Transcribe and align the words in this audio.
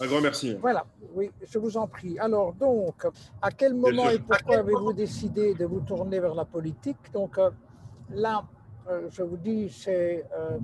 Un 0.00 0.06
grand 0.06 0.20
merci. 0.20 0.54
Voilà, 0.54 0.84
oui, 1.14 1.30
je 1.46 1.58
vous 1.58 1.76
en 1.76 1.86
prie. 1.86 2.18
Alors, 2.18 2.52
donc, 2.54 3.06
à 3.40 3.52
quel 3.52 3.74
moment 3.74 4.10
et 4.10 4.18
pourquoi 4.18 4.56
avez-vous 4.56 4.92
décidé 4.92 5.54
de 5.54 5.64
vous 5.66 5.80
tourner 5.80 6.18
vers 6.18 6.34
la 6.34 6.44
politique 6.44 7.12
Donc, 7.12 7.38
euh, 7.38 7.50
là, 8.10 8.44
euh, 8.88 9.08
je 9.10 9.22
vous 9.22 9.36
dis, 9.36 9.70
c'est 9.70 10.26
euh, 10.36 10.58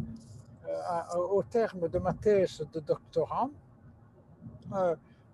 au 1.31 1.45
terme 1.45 1.89
de 1.89 1.99
ma 2.01 2.13
thèse 2.13 2.67
de 2.73 2.81
doctorat. 2.81 3.49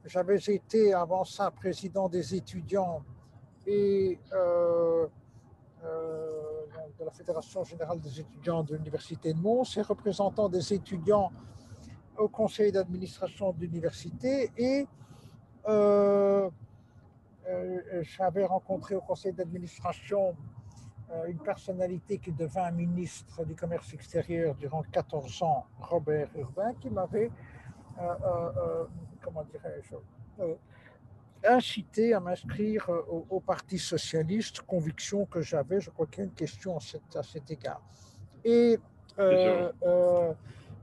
J'avais 0.05 0.37
été 0.37 0.93
avant 0.95 1.25
ça 1.25 1.51
président 1.51 2.09
des 2.09 2.35
étudiants 2.35 3.03
et 3.67 4.19
de 5.83 7.05
la 7.05 7.11
Fédération 7.11 7.65
générale 7.65 8.01
des 8.01 8.21
étudiants 8.21 8.63
de 8.63 8.77
l'Université 8.77 9.35
de 9.35 9.39
Mons 9.39 9.77
et 9.77 9.83
représentant 9.83 10.49
des 10.49 10.73
étudiants 10.73 11.33
au 12.19 12.29
conseil 12.29 12.73
d'administration 12.73 13.53
de 13.53 13.61
l'université 13.61 14.51
et 14.57 14.87
euh, 15.69 16.49
euh, 17.49 18.03
j'avais 18.03 18.45
rencontré 18.45 18.95
au 18.95 19.01
conseil 19.01 19.33
d'administration 19.33 20.37
euh, 21.11 21.27
une 21.27 21.39
personnalité 21.39 22.19
qui 22.19 22.33
devint 22.33 22.71
ministre 22.71 23.45
du 23.45 23.55
commerce 23.55 23.93
extérieur 23.93 24.55
durant 24.55 24.83
14 24.83 25.43
ans, 25.43 25.67
Robert 25.79 26.29
Urbain, 26.37 26.75
qui 26.75 26.91
m'avait, 26.91 27.31
comment 29.23 29.45
dirais-je, 29.45 29.95
incité 31.45 32.15
à 32.15 32.21
m'inscrire 32.21 32.89
au, 33.31 33.41
Parti 33.41 33.79
socialiste, 33.79 34.63
conviction 34.63 35.27
que 35.27 35.41
j'avais, 35.41 35.81
je 35.81 35.91
crois 35.91 36.07
qu'il 36.07 36.19
y 36.19 36.23
a 36.23 36.25
une 36.25 36.35
question 36.35 36.77
à 36.77 36.81
cet, 36.81 37.15
à 37.15 37.23
cet 37.23 37.49
égard. 37.51 37.81
Et 38.45 38.79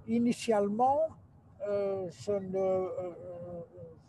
initialement, 0.07 1.09
euh, 1.67 2.09
euh, 2.29 2.89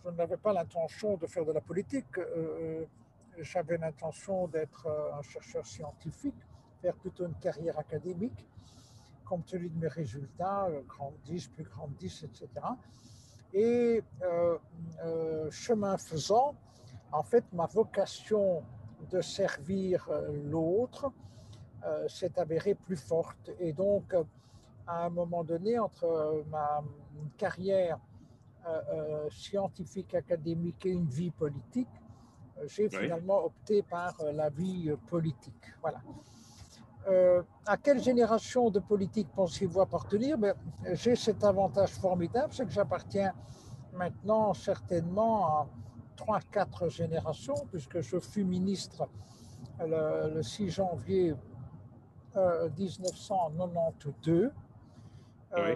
je 0.04 0.10
n'avais 0.10 0.36
pas 0.36 0.52
l'intention 0.52 1.16
de 1.16 1.26
faire 1.26 1.44
de 1.44 1.52
la 1.52 1.60
politique. 1.60 2.18
Euh, 2.18 2.84
j'avais 3.38 3.76
l'intention 3.78 4.46
d'être 4.48 4.86
un 5.18 5.22
chercheur 5.22 5.66
scientifique, 5.66 6.36
faire 6.80 6.94
plutôt 6.94 7.26
une 7.26 7.34
carrière 7.34 7.78
académique, 7.78 8.46
compte 9.24 9.46
tenu 9.46 9.68
de 9.68 9.78
mes 9.78 9.88
résultats, 9.88 10.68
grand 10.86 11.12
10, 11.24 11.48
plus 11.48 11.64
grand 11.64 11.88
10, 11.98 12.24
etc. 12.24 12.48
Et 13.52 14.02
chemin 15.50 15.96
faisant, 15.96 16.54
en 17.10 17.22
fait, 17.24 17.44
ma 17.52 17.66
vocation 17.66 18.62
de 19.10 19.20
servir 19.20 20.08
l'autre 20.44 21.10
s'est 22.06 22.38
avérée 22.38 22.74
plus 22.74 22.96
forte. 22.96 23.50
Et 23.58 23.72
donc, 23.72 24.14
à 24.86 25.06
un 25.06 25.10
moment 25.10 25.42
donné, 25.42 25.76
entre 25.78 26.44
ma 26.50 26.84
carrière 27.36 27.98
euh, 28.66 28.80
euh, 28.92 29.28
scientifique, 29.30 30.14
académique 30.14 30.86
et 30.86 30.90
une 30.90 31.06
vie 31.06 31.30
politique, 31.30 31.88
euh, 32.56 32.66
j'ai 32.66 32.88
finalement 32.88 33.44
opté 33.44 33.82
par 33.82 34.16
la 34.32 34.48
vie 34.48 34.90
politique. 35.06 35.74
Voilà. 35.82 36.00
à 37.66 37.76
quelle 37.76 38.02
génération 38.02 38.70
de 38.70 38.80
politique 38.80 39.28
pensez-vous 39.34 39.82
appartenir? 39.82 40.38
Ben, 40.38 40.54
J'ai 40.92 41.14
cet 41.14 41.44
avantage 41.44 41.90
formidable, 41.90 42.54
c'est 42.54 42.64
que 42.64 42.72
j'appartiens 42.72 43.34
maintenant 43.92 44.54
certainement 44.54 45.46
à 45.46 45.66
trois, 46.16 46.40
quatre 46.40 46.88
générations, 46.88 47.66
puisque 47.70 48.00
je 48.00 48.18
fus 48.18 48.44
ministre 48.44 49.06
le, 49.80 50.40
6 50.40 50.70
janvier 50.70 51.34
1992 52.34 54.50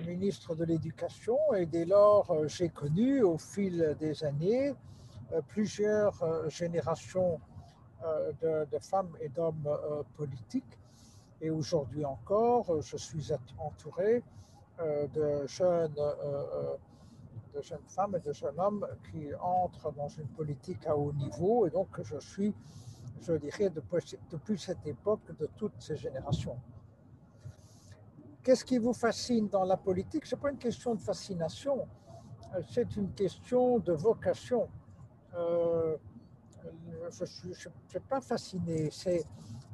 ministre 0.06 0.54
de 0.54 0.64
l'Éducation 0.64 1.38
et 1.54 1.66
dès 1.66 1.84
lors 1.84 2.30
euh, 2.30 2.48
j'ai 2.48 2.68
connu 2.68 3.22
au 3.22 3.38
fil 3.38 3.96
des 4.00 4.24
années 4.24 4.74
euh, 5.32 5.40
plusieurs 5.48 6.22
euh, 6.22 6.48
générations 6.48 7.40
de, 8.42 8.78
femmes 8.80 9.10
et 9.20 9.28
d'hommes 9.28 9.68
politiques. 10.16 10.78
Et 11.40 11.50
aujourd'hui 11.50 12.04
encore 12.04 12.80
je 12.80 12.96
suis 12.96 13.32
entouré 13.58 14.22
de 14.78 15.44
jeunes, 15.48 15.96
de 17.54 17.60
jeunes 17.60 17.88
femmes 17.88 18.14
et 18.14 18.20
de 18.20 18.32
jeunes 18.32 18.60
hommes 18.60 18.86
qui 19.10 19.34
entrent 19.40 19.92
dans 19.94 20.06
une 20.06 20.28
politique 20.28 20.86
à 20.86 20.96
haut 20.96 21.12
niveau. 21.12 21.66
Et 21.66 21.70
donc 21.70 21.88
je 22.04 22.20
suis, 22.20 22.54
je 23.20 23.32
dirais, 23.32 23.68
depuis, 23.68 24.16
depuis 24.30 24.58
cette 24.60 24.86
époque 24.86 25.36
de 25.36 25.48
toutes 25.56 25.80
ces 25.80 25.96
générations. 25.96 26.56
Qu'est-ce 28.48 28.64
qui 28.64 28.78
vous 28.78 28.94
fascine 28.94 29.46
dans 29.48 29.64
la 29.64 29.76
politique? 29.76 30.24
Ce 30.24 30.34
n'est 30.34 30.40
pas 30.40 30.48
une 30.50 30.56
question 30.56 30.94
de 30.94 31.00
fascination, 31.02 31.86
euh, 32.54 32.62
c'est 32.66 32.96
une 32.96 33.12
question 33.12 33.78
de 33.78 33.92
vocation. 33.92 34.70
Euh, 35.34 35.98
je 37.10 37.24
ne 37.48 37.52
suis, 37.52 38.00
pas 38.08 38.22
fasciné. 38.22 38.88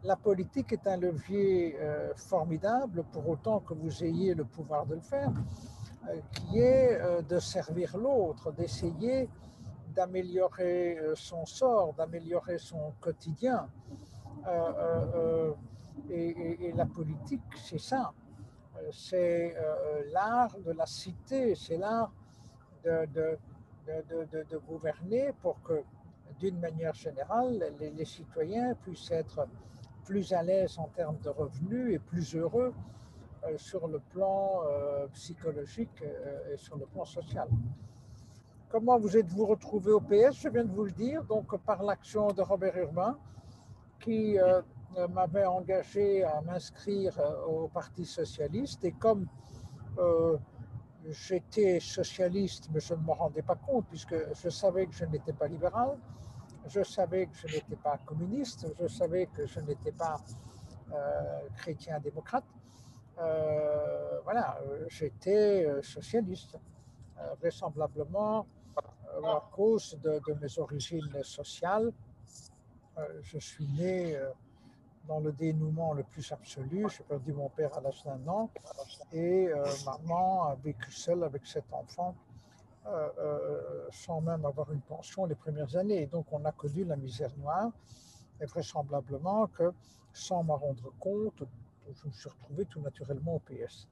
La 0.03 0.17
politique 0.17 0.73
est 0.73 0.85
un 0.89 0.97
levier 0.97 1.77
euh, 1.79 2.13
formidable 2.17 3.05
pour 3.13 3.29
autant 3.29 3.61
que 3.61 3.75
vous 3.75 4.03
ayez 4.03 4.35
le 4.35 4.45
pouvoir 4.45 4.87
de 4.87 4.97
le 4.97 5.03
faire, 5.03 5.31
qui 6.33 6.59
est 6.59 6.99
de 7.29 7.39
servir 7.39 7.97
l'autre, 7.97 8.51
d'essayer 8.51 9.29
d'améliorer 9.95 10.99
son 11.15 11.47
sort, 11.47 11.95
d'améliorer 11.95 12.59
son 12.59 12.93
quotidien. 13.01 13.69
et, 16.11 16.73
la 16.75 16.87
politique, 16.87 17.43
c'est 17.55 17.79
ça 17.79 18.13
c'est 18.91 19.55
euh, 19.57 20.03
l'art 20.13 20.57
de 20.59 20.73
la 20.73 20.87
cité, 20.87 21.55
c'est 21.55 21.77
l'art 21.77 22.13
de, 22.85 23.39
gouverner 24.69 25.33
pour 25.43 25.63
que, 25.63 25.83
d'une 26.39 26.59
manière 26.59 26.95
générale, 26.95 27.73
les, 27.81 28.05
citoyens 28.05 28.75
puissent 28.75 29.11
être 29.11 29.47
plus 30.05 30.33
à 30.33 30.43
l'aise 30.43 30.79
en 30.79 30.89
termes 30.89 31.19
de 31.19 31.31
revenus 31.31 31.95
et 31.95 31.99
plus 31.99 32.35
heureux 32.35 32.75
euh, 33.47 33.57
sur 33.57 33.87
le 33.89 33.99
plan 33.99 34.63
euh, 34.67 35.07
psychologique 35.09 36.03
et 36.53 36.57
sur 36.57 36.77
le 36.77 36.87
plan 36.87 37.05
social. 37.05 37.49
Comment 38.75 38.99
vous 38.99 39.17
êtes-vous 39.17 39.47
retrouvé 39.47 39.93
au 39.93 40.01
PS? 40.01 40.41
Je 40.41 40.49
viens 40.49 40.65
de 40.65 40.73
vous 40.73 40.85
le 40.85 40.91
dire, 40.91 41.23
donc 41.25 41.57
par 41.65 41.83
l'action 41.85 42.33
de 42.33 42.43
Robert 42.43 42.77
Urbain, 42.77 43.17
qui 44.01 44.39
euh, 44.39 44.61
m'avait 45.09 45.45
engagé 45.45 46.25
à 46.25 46.41
m'inscrire 46.43 47.19
euh, 47.19 47.45
au 47.47 47.69
Parti 47.69 48.05
socialiste 48.05 48.85
et 48.85 48.93
comme 48.93 49.27
euh, 49.99 50.37
j'étais 51.09 51.81
socialiste, 51.81 52.69
mais 52.73 52.81
je 52.81 52.95
ne 52.95 53.01
me 53.01 53.13
rendais 53.13 53.43
pas 53.43 53.57
compte 53.57 53.87
puisque 53.89 54.17
je 54.35 54.49
savais 54.49 54.87
que 54.87 54.95
je 54.95 55.05
n'étais 55.05 55.33
pas 55.33 55.47
libéral, 55.49 55.99
je 56.67 56.83
savais 56.83 57.27
que 57.27 57.37
je 57.37 57.47
n'étais 57.49 57.77
pas 57.77 57.99
communiste, 57.99 58.67
je 58.81 58.87
savais 58.87 59.27
que 59.27 59.47
je 59.47 59.61
n'étais 59.61 59.93
pas 59.93 60.17
chrétien-démocrate. 61.57 62.45
voilà, 63.17 64.59
j'étais 64.89 65.67
socialiste, 65.83 66.57
vraisemblablement 67.41 68.47
à 69.25 69.43
cause 69.53 69.99
de, 70.03 70.21
mes 70.41 70.59
origines 70.59 71.23
sociales. 71.23 71.93
je 73.23 73.39
suis 73.39 73.67
né 73.67 74.17
dans 75.09 75.21
le 75.21 75.33
dénouement 75.33 75.93
le 75.93 76.03
plus 76.03 76.33
absolu. 76.33 76.87
J'ai 76.89 77.05
perdu 77.05 77.33
mon 77.33 77.49
père 77.49 77.77
à 77.77 77.81
l'âge 77.81 78.03
d'un 78.05 78.27
an 78.29 78.51
et 79.13 79.49
euh, 79.49 79.65
maman 79.85 80.45
a 80.45 80.55
vécu 80.55 80.91
seule 80.91 81.25
avec 81.25 81.47
cet 81.47 81.73
enfant 81.73 82.15
euh, 82.87 83.09
euh, 83.19 83.87
sans 83.91 84.21
même 84.21 84.45
avoir 84.45 84.71
une 84.73 84.81
pension 84.81 85.27
les 85.27 85.35
premières 85.35 85.77
années. 85.77 86.03
Et 86.03 86.07
donc 86.07 86.27
on 86.33 86.45
a 86.45 86.53
connu 86.53 86.85
la 86.85 86.97
misère 86.97 87.33
noire 87.39 87.71
et 88.41 88.47
vraisemblablement 88.47 89.47
que 89.49 89.73
sans 90.13 90.43
m'en 90.43 90.57
rendre 90.57 90.93
compte, 90.99 91.43
je 91.93 92.07
me 92.07 92.13
suis 92.13 92.29
retrouvé 92.29 92.65
tout 92.67 92.81
naturellement 92.81 93.37
au 93.37 93.39
PS. 93.41 93.87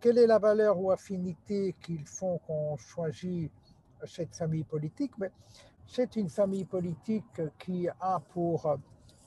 Quelle 0.00 0.18
est 0.18 0.26
la 0.26 0.38
valeur 0.38 0.78
ou 0.78 0.90
affinité 0.90 1.74
qu'ils 1.82 2.06
font 2.06 2.38
qu'on 2.46 2.76
choisit 2.76 3.50
cette 4.04 4.34
famille 4.34 4.64
politique? 4.64 5.12
Mais 5.18 5.30
C'est 5.86 6.16
une 6.16 6.28
famille 6.28 6.64
politique 6.64 7.42
qui 7.58 7.88
a 8.00 8.20
pour 8.32 8.78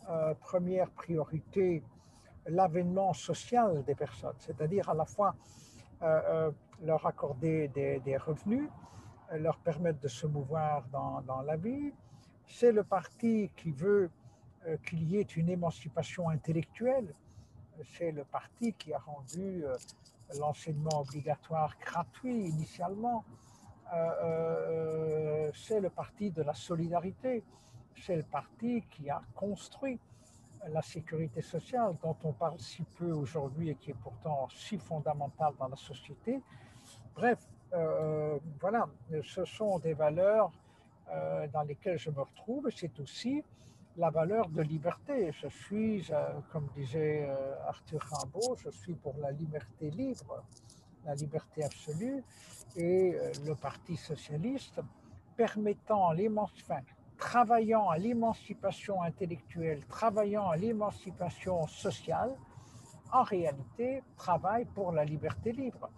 euh, 0.09 0.33
première 0.33 0.89
priorité 0.89 1.83
l'avènement 2.48 3.13
social 3.13 3.83
des 3.83 3.94
personnes, 3.94 4.36
c'est-à-dire 4.39 4.89
à 4.89 4.95
la 4.95 5.06
fois 5.06 5.36
euh, 6.01 6.06
euh, 6.06 6.51
leur 6.81 7.06
accorder 7.06 7.68
des, 7.68 8.18
revenus, 8.18 8.68
leur 9.31 9.57
permettre 9.59 10.00
de 10.00 10.07
se 10.07 10.25
mouvoir 10.25 10.83
dans, 10.92 11.21
dans 11.21 11.42
la 11.42 11.56
vie. 11.56 11.94
C'est 12.48 12.71
le 12.71 12.83
parti 12.83 13.51
qui 13.56 13.71
veut 13.71 14.09
qu'il 14.86 15.03
y 15.03 15.18
ait 15.18 15.21
une 15.21 15.50
émancipation 15.50 16.30
intellectuelle. 16.30 17.13
C'est 17.94 18.12
le 18.12 18.24
parti 18.24 18.74
qui 18.74 18.94
a 18.94 18.98
rendu 18.98 19.63
l'enseignement 20.39 21.01
obligatoire 21.01 21.75
gratuit 21.80 22.48
initialement. 22.48 23.24
c'est 25.53 25.80
le 25.80 25.89
parti 25.92 26.31
de 26.31 26.42
la 26.42 26.56
solidarité 26.56 27.44
c'est 28.01 28.15
le 28.15 28.24
parti 28.24 28.83
qui 28.89 29.09
a 29.09 29.21
construit 29.36 30.00
la 30.68 30.81
sécurité 30.81 31.42
sociale 31.42 31.95
dont 32.03 32.18
on 32.24 32.33
parle 32.33 32.59
si 32.59 32.83
peu 32.83 33.12
aujourd'hui 33.12 33.69
et 33.69 33.75
qui 33.75 33.92
est 33.92 34.01
pourtant 34.01 34.48
si 34.50 34.77
fondamentale 34.77 35.53
dans 35.59 35.68
la 35.68 35.75
société. 35.75 36.42
Bref, 37.15 37.39
voilà, 38.59 38.88
ce 39.24 39.45
sont 39.45 39.80
des 39.80 39.94
valeurs 39.94 40.51
dans 41.53 41.63
lesquelles 41.63 42.00
je 42.00 42.09
me 42.09 42.21
retrouve. 42.21 42.69
C'est 42.75 43.00
aussi 43.00 43.44
la 43.98 44.09
valeur 44.09 44.50
de 44.50 44.62
liberté. 44.62 45.31
Je 45.31 45.48
suis, 45.48 46.09
comme 46.51 46.68
disait 46.75 47.30
Arthur 47.68 48.01
Rimbaud, 48.01 48.56
je 48.57 48.69
suis 48.69 48.95
pour 48.95 49.15
la 49.19 49.31
liberté 49.31 49.89
libre, 49.89 50.44
la 51.06 51.15
liberté 51.15 51.63
absolue, 51.63 52.24
et 52.75 53.18
le 53.45 53.56
Parti 53.56 53.98
socialiste 53.98 54.80
permettant 55.36 56.12
l'émancipation, 56.12 56.95
travaillant 57.21 57.88
à 57.88 58.00
l'émancipation 58.00 59.03
intellectuelle, 59.03 59.85
travaillant 59.85 60.50
à 60.50 60.57
l'émancipation 60.57 61.68
sociale, 61.68 62.35
en 63.13 63.21
réalité 63.21 64.01
travaille 64.18 64.65
pour 64.65 64.91
la 64.91 65.06
liberté 65.06 65.51
libre. 65.51 65.91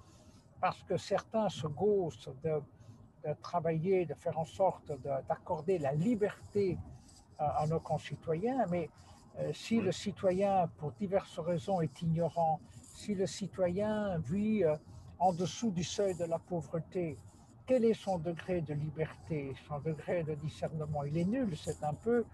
Parce 0.59 0.83
que 0.83 0.97
certains 0.97 1.47
se 1.47 1.65
gaussent 1.65 2.29
de, 2.43 2.61
travailler, 3.41 4.05
de 4.05 4.13
faire 4.15 4.37
en 4.37 4.45
sorte 4.45 4.91
d'accorder 5.29 5.79
la 5.79 5.93
liberté 5.93 6.77
à, 7.39 7.65
nos 7.67 7.79
concitoyens, 7.79 8.65
mais 8.69 8.89
euh, 9.39 9.51
si 9.53 9.79
le 9.79 9.93
citoyen, 9.93 10.69
pour 10.77 10.91
diverses 10.91 11.39
raisons, 11.39 11.79
est 11.79 12.01
ignorant, 12.01 12.59
si 12.93 13.15
le 13.15 13.27
citoyen 13.27 14.17
vit 14.19 14.65
euh, 14.65 14.75
en 15.19 15.31
dessous 15.33 15.71
du 15.71 15.83
seuil 15.83 16.15
de 16.15 16.25
la 16.25 16.37
pauvreté, 16.37 17.17
quel 17.65 17.85
est 17.85 17.93
son 17.93 18.17
degré 18.17 18.61
de 18.61 18.73
liberté, 18.73 19.53
son 19.67 19.79
degré 19.79 20.23
de 20.23 20.33
discernement 20.35 21.03
Il 21.03 21.17
est 21.17 21.25
nul, 21.25 21.55
c'est 21.57 21.83
un 21.83 21.93
peu 21.93 22.25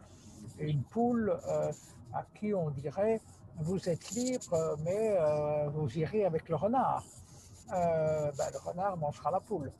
une 0.57 0.83
poule 0.83 1.37
euh, 1.47 1.71
à 2.13 2.25
qui 2.35 2.53
on 2.53 2.69
dirait 2.69 3.21
vous 3.61 3.89
êtes 3.89 4.11
libre, 4.11 4.77
mais 4.85 5.17
euh, 5.19 5.67
vous 5.69 5.97
irez 5.97 6.23
avec 6.23 6.47
le 6.47 6.55
renard. 6.55 7.03
Euh, 7.73 8.31
ben, 8.37 8.45
le 8.53 8.59
renard 8.69 8.95
mangera 8.95 9.31
la 9.31 9.41
poule. 9.41 9.71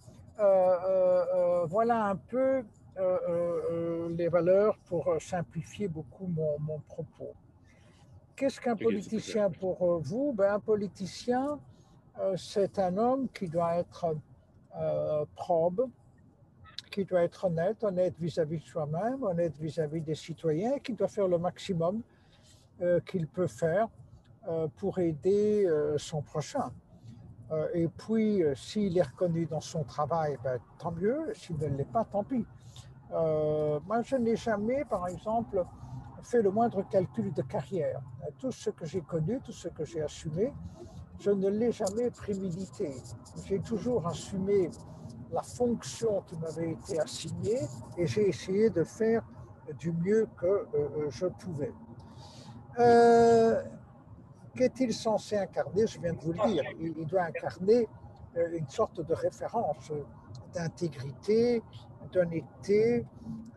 voilà 1.70 2.06
un 2.08 2.16
peu 2.18 2.64
les 4.18 4.28
valeurs 4.28 4.78
pour 4.90 5.16
simplifier 5.22 5.88
beaucoup 5.88 6.28
mon, 6.28 6.60
mon 6.60 6.80
propos. 6.80 7.34
Qu'est-ce 8.36 8.60
qu'un 8.60 8.76
politicien 8.76 9.50
pour 9.50 10.00
vous? 10.00 10.34
Ben, 10.34 10.56
Un 10.56 10.60
politicien, 10.60 11.58
c'est 12.36 12.78
un 12.80 12.98
homme 12.98 13.30
qui 13.30 13.48
doit 13.48 13.78
être 13.78 14.14
euh, 14.78 15.26
probe, 15.36 15.90
qui 16.92 17.06
doit 17.06 17.24
être 17.24 17.46
honnête, 17.46 17.84
honnête 17.84 18.16
vis-à-vis 18.20 18.60
de 18.60 18.64
soi-même, 18.64 19.24
honnête 19.24 19.56
vis-à-vis 19.58 20.02
des 20.02 20.16
citoyens, 20.16 20.80
qui 20.80 20.94
doit 20.94 21.08
faire 21.08 21.28
le 21.28 21.38
maximum 21.38 22.02
euh, 22.82 23.00
qu'il 23.02 23.28
peut 23.28 23.48
faire 23.48 23.88
euh, 24.48 24.68
pour 24.78 25.00
aider 25.00 25.68
son 25.98 26.22
prochain. 26.22 26.72
et 27.74 27.88
puis, 27.88 28.44
s'il 28.56 28.96
est 28.98 29.02
reconnu 29.02 29.48
dans 29.48 29.62
son 29.62 29.84
travail, 29.84 30.38
ben, 30.44 30.60
tant 30.78 30.92
mieux. 30.92 31.34
S'il 31.34 31.58
ne 31.58 31.68
l'est 31.68 31.92
pas, 31.92 32.06
tant 32.06 32.24
pis. 32.24 32.46
moi, 33.10 34.02
je 34.04 34.16
n'ai 34.16 34.36
jamais, 34.36 34.86
par 34.86 35.08
exemple, 35.08 35.66
fait 36.22 36.42
le 36.42 36.52
moindre 36.52 36.84
calcul 36.88 37.34
de 37.34 37.42
carrière. 37.42 38.02
Tout 38.38 38.52
ce 38.52 38.70
que 38.70 38.86
j'ai 38.86 39.02
connu, 39.02 39.40
tout 39.44 39.52
ce 39.52 39.68
que 39.68 39.84
j'ai 39.84 40.02
assumé, 40.02 40.54
je 41.20 41.32
ne 41.32 41.50
l'ai 41.50 41.72
jamais 41.72 42.10
prémédité. 42.12 42.96
J'ai 43.46 43.60
toujours 43.60 44.08
assumé 44.08 44.70
la 45.32 45.44
fonction 45.44 46.22
qui 46.22 46.38
m'avait 46.38 46.72
été 46.72 47.00
assignée 47.00 47.62
et 47.98 48.08
j'ai 48.08 48.30
essayé 48.30 48.70
de 48.70 48.84
faire 48.84 49.24
du 49.78 49.92
mieux 49.92 50.28
que 50.38 50.46
euh, 50.46 50.68
euh, 50.74 51.10
je 51.10 51.28
pouvais. 51.28 51.74
Euh, 52.80 53.62
qu'est-il 54.56 54.94
censé 54.94 55.38
incarner? 55.38 55.86
Je 55.86 56.00
viens 56.00 56.14
de 56.14 56.20
vous 56.20 56.34
le 56.34 56.48
dire. 56.48 56.64
Il, 56.80 57.06
doit 57.06 57.24
incarner 57.24 57.88
une 58.36 58.68
sorte 58.70 59.02
de 59.02 59.14
référence 59.14 59.92
d'intégrité, 60.54 61.62
d'honnêteté, 62.12 63.06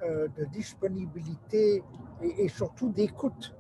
de 0.03 0.45
disponibilité 0.47 1.83
et, 2.21 2.45
et 2.45 2.49
surtout 2.49 2.91
d'écoute. 2.91 3.55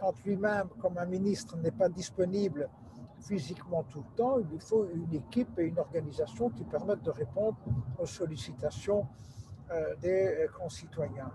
Quand 0.00 0.14
lui-même, 0.24 0.68
comme 0.80 0.98
un 0.98 1.04
ministre, 1.04 1.56
n'est 1.58 1.70
pas 1.70 1.88
disponible 1.88 2.68
physiquement 3.22 3.84
tout 3.84 4.04
le 4.08 4.16
temps, 4.16 4.38
il 4.38 4.46
lui 4.46 4.58
faut 4.58 4.86
une 4.92 5.14
équipe 5.14 5.58
et 5.58 5.64
une 5.64 5.78
organisation 5.78 6.50
qui 6.50 6.64
permettent 6.64 7.02
de 7.02 7.10
répondre 7.10 7.56
aux 7.98 8.06
sollicitations 8.06 9.06
euh, 9.70 9.94
des 9.96 10.46
concitoyens. 10.58 11.30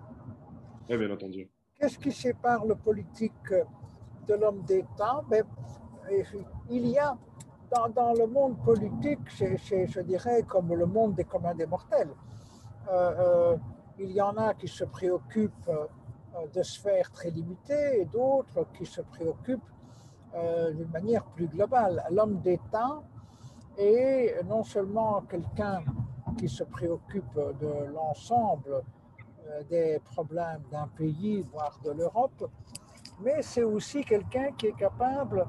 Oui, 0.90 0.98
bien 0.98 1.12
entendu. 1.12 1.50
Qu'est-ce 1.76 1.98
qui 1.98 2.12
sépare 2.12 2.66
le 2.66 2.76
politique 2.76 3.50
de 4.28 4.34
l'homme 4.34 4.64
d'État? 4.64 5.22
Ben, 5.30 5.44
Il 6.70 6.88
y 6.88 6.98
a 6.98 7.18
dans, 7.74 7.90
dans 7.90 8.14
le 8.14 8.28
monde 8.28 8.58
politique, 8.64 9.30
c'est, 9.30 9.88
je 9.88 10.02
dirais, 10.02 10.44
comme 10.44 10.74
le 10.74 10.86
monde 10.86 11.16
des 11.16 11.26
communs 11.26 11.56
des 11.56 11.66
mortels. 11.66 12.12
Euh, 12.90 12.94
euh, 12.94 13.58
il 14.00 14.12
y 14.12 14.22
en 14.22 14.36
a 14.38 14.54
qui 14.54 14.68
se 14.68 14.86
préoccupent 14.86 15.72
de 16.54 16.64
sphères 16.64 17.12
très 17.12 17.32
limitées 17.32 18.02
et 18.02 18.06
d'autres 18.06 18.68
qui 18.74 18.86
se 18.86 19.02
préoccupent 19.02 19.72
euh, 20.36 20.72
d'une 20.72 20.90
manière 20.90 21.24
plus 21.26 21.48
globale. 21.48 22.04
L'homme 22.12 22.40
d'État 22.42 23.02
est 23.78 24.44
non 24.46 24.64
seulement 24.64 25.22
quelqu'un 25.22 25.84
qui 26.38 26.50
se 26.50 26.64
préoccupe 26.64 27.36
de 27.60 27.94
l'ensemble 27.94 28.84
euh, 29.48 29.64
des 29.70 30.00
problèmes 30.04 30.64
d'un 30.72 30.88
pays, 30.98 31.46
voire 31.52 31.80
de 31.84 31.92
l'Europe, 31.92 32.50
mais 33.22 33.42
c'est 33.42 33.64
aussi 33.64 34.04
quelqu'un 34.04 34.52
qui 34.58 34.68
est 34.68 34.78
capable 34.78 35.48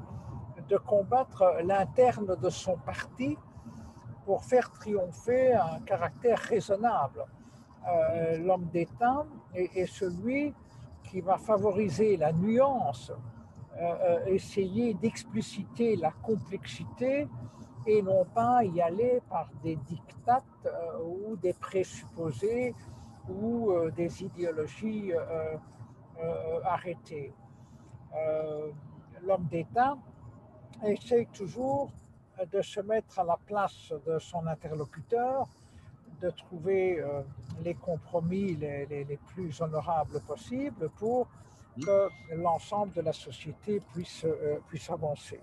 de 0.69 0.77
combattre 0.77 1.57
l'interne 1.63 2.35
de 2.35 2.49
son 2.49 2.77
parti 2.77 3.37
pour 4.25 4.43
faire 4.43 4.71
triompher 4.71 5.53
un 5.53 5.79
caractère 5.81 6.37
raisonnable. 6.37 7.25
Euh, 7.87 8.37
l'homme 8.37 8.65
d'État 8.65 9.25
est, 9.55 9.85
celui 9.87 10.53
qui 11.03 11.21
va 11.21 11.37
favoriser 11.37 12.17
la 12.17 12.31
nuance 12.31 13.11
euh, 13.79 13.95
euh, 14.01 14.25
essayer 14.25 14.93
d'expliciter 14.93 15.95
la 15.95 16.11
complexité 16.11 17.29
et 17.87 18.01
non 18.01 18.25
pas 18.25 18.61
y 18.65 18.81
aller 18.81 19.21
par 19.29 19.49
des 19.63 19.77
dictates 19.77 20.43
euh, 20.65 20.99
ou 21.01 21.37
des 21.37 21.53
présupposés 21.53 22.75
ou 23.29 23.71
des 23.95 24.23
idéologies 24.23 25.11
arrêtées. 26.63 27.31
L'homme 29.21 29.45
d'État 29.45 29.95
essaie 30.83 31.27
toujours 31.31 31.91
de 32.51 32.61
se 32.63 32.79
mettre 32.79 33.19
à 33.19 33.23
la 33.23 33.37
place 33.45 33.93
de 34.07 34.17
son 34.17 34.47
interlocuteur, 34.47 35.47
de 36.19 36.31
trouver 36.31 37.05
les 37.63 37.75
compromis 37.75 38.55
les, 38.55 38.87
les, 38.87 39.19
plus 39.27 39.61
honorables 39.61 40.19
possibles 40.21 40.89
pour 40.97 41.27
que 41.79 42.09
l'ensemble 42.35 42.93
de 42.93 43.01
la 43.01 43.13
société 43.13 43.81
puisse, 43.93 44.25
euh, 44.25 44.59
puisse 44.67 44.89
avancer. 44.89 45.39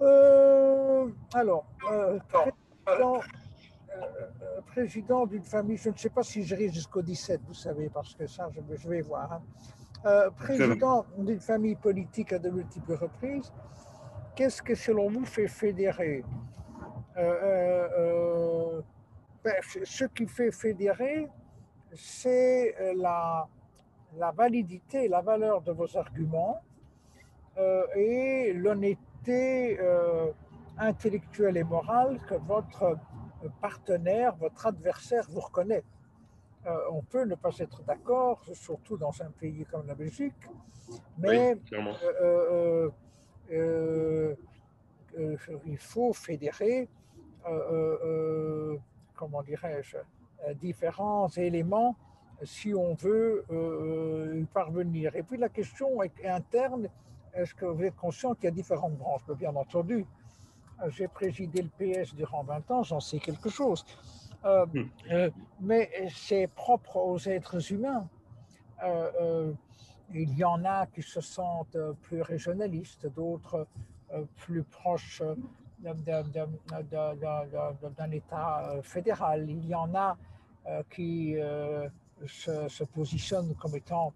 Euh, 0.00 1.08
alors, 1.32 1.64
euh, 1.90 2.18
président, 4.66 5.26
d'une 5.26 5.44
famille, 5.44 5.76
je 5.76 5.90
ne 5.90 5.96
sais 5.96 6.10
pas 6.10 6.22
si 6.22 6.42
j'irai 6.42 6.68
jusqu'au 6.68 7.02
17, 7.02 7.40
vous 7.46 7.54
savez, 7.54 7.88
parce 7.88 8.14
que 8.14 8.26
ça, 8.26 8.48
je, 8.52 8.88
vais 8.88 9.02
voir. 9.02 9.32
Hein. 9.32 10.30
président 10.36 11.06
d'une 11.16 11.40
famille 11.40 11.76
politique 11.76 12.32
à 12.32 12.38
de 12.38 12.50
multiples 12.50 12.94
reprises, 12.94 13.52
qu'est-ce 14.34 14.62
que 14.62 14.74
selon 14.74 15.08
vous 15.08 15.24
fait 15.24 15.48
fédérer? 15.48 16.24
Ben, 17.16 18.82
Ce 19.84 20.04
qui 20.06 20.26
fait 20.26 20.50
fédérer, 20.50 21.28
c'est 21.94 22.74
la, 22.96 23.46
la 24.18 24.30
validité 24.30 25.04
et 25.04 25.08
la 25.08 25.20
valeur 25.20 25.60
de 25.62 25.72
vos 25.72 25.96
arguments 25.96 26.60
euh, 27.56 27.86
et 27.94 28.52
l'honnêteté 28.52 29.78
euh, 29.80 30.32
intellectuelle 30.78 31.56
et 31.56 31.64
morale 31.64 32.20
que 32.28 32.34
votre 32.34 32.98
partenaire, 33.60 34.34
votre 34.36 34.66
adversaire 34.66 35.24
vous 35.30 35.40
reconnaît. 35.40 35.84
Euh, 36.66 36.76
on 36.90 37.02
peut 37.02 37.24
ne 37.24 37.34
pas 37.34 37.56
être 37.58 37.82
d'accord, 37.82 38.42
surtout 38.54 38.96
dans 38.96 39.22
un 39.22 39.30
pays 39.30 39.66
comme 39.70 39.86
la 39.86 39.94
Belgique, 39.94 40.48
mais 41.18 41.56
il 45.66 45.78
faut 45.78 46.12
fédérer, 46.12 46.88
comment 49.14 49.42
dirais-je, 49.42 49.98
différents 50.54 51.28
éléments 51.28 51.96
si 52.44 52.74
on 52.74 52.94
veut 52.94 53.44
euh, 53.50 54.40
y 54.40 54.44
parvenir. 54.44 55.14
Et 55.16 55.22
puis 55.22 55.38
la 55.38 55.48
question 55.48 56.02
est 56.02 56.26
interne, 56.26 56.88
est-ce 57.34 57.54
que 57.54 57.66
vous 57.66 57.82
êtes 57.82 57.96
conscient 57.96 58.34
qu'il 58.34 58.44
y 58.44 58.48
a 58.48 58.50
différentes 58.50 58.96
branches? 58.96 59.22
Bien 59.38 59.54
entendu, 59.54 60.06
j'ai 60.88 61.08
présidé 61.08 61.62
le 61.62 61.68
PS 62.02 62.14
durant 62.14 62.44
20 62.44 62.70
ans, 62.70 62.82
j'en 62.82 63.00
sais 63.00 63.18
quelque 63.18 63.48
chose. 63.48 63.84
Euh, 64.44 64.66
hmm. 64.66 64.90
euh, 65.10 65.30
mais 65.60 65.90
c'est 66.14 66.48
propre 66.48 66.96
aux 66.96 67.18
êtres 67.18 67.72
humains. 67.72 68.06
il 70.12 70.38
y 70.38 70.44
en 70.44 70.64
a 70.64 70.86
qui 70.86 71.02
se 71.02 71.20
sentent 71.20 71.78
plus 72.02 72.22
régionalistes, 72.22 73.06
d'autres 73.14 73.66
plus 74.36 74.62
proches 74.62 75.22
d'un 75.78 75.94
État 78.12 78.74
fédéral. 78.82 79.48
Il 79.48 79.66
y 79.66 79.74
en 79.74 79.94
a 79.94 80.16
qui 80.90 81.36
se, 82.26 82.84
positionnent 82.84 83.54
comme 83.54 83.76
étant 83.76 84.12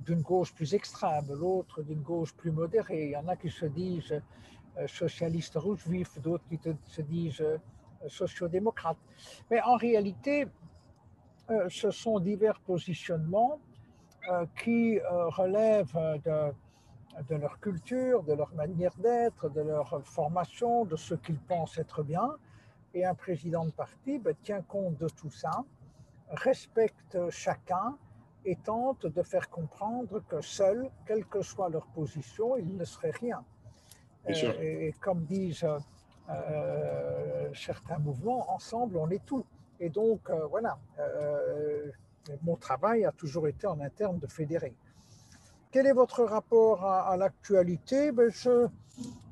d'une 0.00 0.22
gauche 0.22 0.52
plus 0.54 0.74
extrême, 0.74 1.26
l'autre 1.28 1.82
d'une 1.82 2.02
gauche 2.02 2.34
plus 2.34 2.50
modérée. 2.50 3.06
Il 3.06 3.10
y 3.10 3.16
en 3.16 3.28
a 3.28 3.36
qui 3.36 3.50
se 3.50 3.66
disent 3.66 4.20
socialistes 4.86 5.56
rouges 5.56 5.86
vifs, 5.86 6.20
d'autres 6.20 6.44
qui 6.48 6.58
se 6.86 7.02
disent 7.02 7.44
sociodémocrates. 8.08 8.98
Mais 9.50 9.60
en 9.62 9.76
réalité, 9.76 10.46
ce 11.68 11.90
sont 11.90 12.18
divers 12.20 12.58
positionnements 12.60 13.60
qui 14.56 14.98
relèvent 15.00 16.20
de 16.24 16.52
de 17.28 17.36
leur 17.36 17.60
culture, 17.60 18.22
de 18.22 18.32
leur 18.32 18.52
manière 18.54 18.94
d'être, 18.96 19.48
de 19.48 19.60
leur 19.60 20.02
formation, 20.04 20.84
de 20.84 20.96
ce 20.96 21.14
qu'ils 21.14 21.38
pensent 21.38 21.78
être 21.78 22.02
bien. 22.02 22.30
Et 22.92 23.04
un 23.04 23.14
président 23.14 23.64
de 23.64 23.70
parti 23.70 24.18
ben, 24.18 24.34
tient 24.42 24.62
compte 24.62 24.96
de 24.98 25.08
tout 25.08 25.30
ça, 25.30 25.64
respecte 26.34 27.18
chacun 27.30 27.96
et 28.44 28.56
tente 28.56 29.06
de 29.06 29.22
faire 29.22 29.48
comprendre 29.48 30.22
que 30.28 30.40
seuls, 30.40 30.90
quelle 31.06 31.24
que 31.24 31.42
soit 31.42 31.68
leur 31.68 31.86
position, 31.86 32.56
ils 32.56 32.76
ne 32.76 32.84
seraient 32.84 33.12
rien. 33.12 33.42
Euh, 34.28 34.32
et, 34.60 34.92
comme 35.00 35.24
disent 35.24 35.66
euh, 36.30 37.50
certains 37.54 37.98
mouvements, 37.98 38.52
ensemble, 38.52 38.96
on 38.96 39.08
est 39.10 39.24
tout. 39.24 39.44
Et 39.80 39.90
donc, 39.90 40.30
euh, 40.30 40.46
voilà, 40.46 40.78
mon 42.42 42.56
travail 42.56 43.04
a 43.04 43.12
toujours 43.12 43.48
été 43.48 43.66
en 43.66 43.80
interne 43.80 44.18
de 44.18 44.26
fédérer. 44.26 44.74
Quel 45.70 45.86
est 45.86 45.92
votre 45.92 46.22
rapport 46.22 46.84
à, 46.84 47.16
l'actualité? 47.16 48.12
Ben 48.12 48.30
je, 48.30 48.68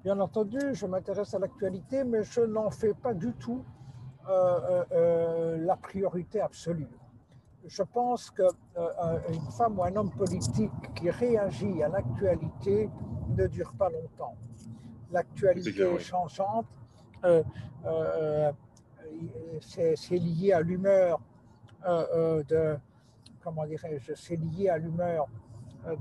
Bien 0.04 0.18
entendu, 0.18 0.58
je 0.72 0.84
m'intéresse 0.86 1.32
à 1.34 1.38
l'actualité, 1.38 2.02
mais 2.02 2.24
je 2.24 2.40
n'en 2.40 2.70
fais 2.70 2.92
pas 2.92 3.14
du 3.14 3.32
tout 3.34 3.60
euh, 3.60 3.62
euh, 3.62 3.64
euh, 3.64 3.81
la 4.28 5.76
priorité 5.76 6.40
absolue. 6.40 6.88
Je 7.66 7.82
pense 7.82 8.30
qu'une 8.30 9.50
femme 9.56 9.78
ou 9.78 9.84
un 9.84 9.94
homme 9.94 10.10
politique 10.10 10.72
qui 10.94 11.10
réagit 11.10 11.82
à 11.82 11.88
l'actualité 11.88 12.90
ne 13.28 13.46
dure 13.46 13.72
pas 13.74 13.88
longtemps. 13.88 14.36
L'actualité 15.12 15.82
est 15.82 15.98
changeante. 16.00 16.66
c'est 19.60 20.16
lié 20.16 20.52
à 20.52 20.60
l'humeur 20.60 21.20
de, 21.84 22.76
comment 23.42 23.66
dirais-je, 23.66 24.14
c'est 24.14 24.36
lié 24.36 24.68
à 24.68 24.78
l'humeur 24.78 25.26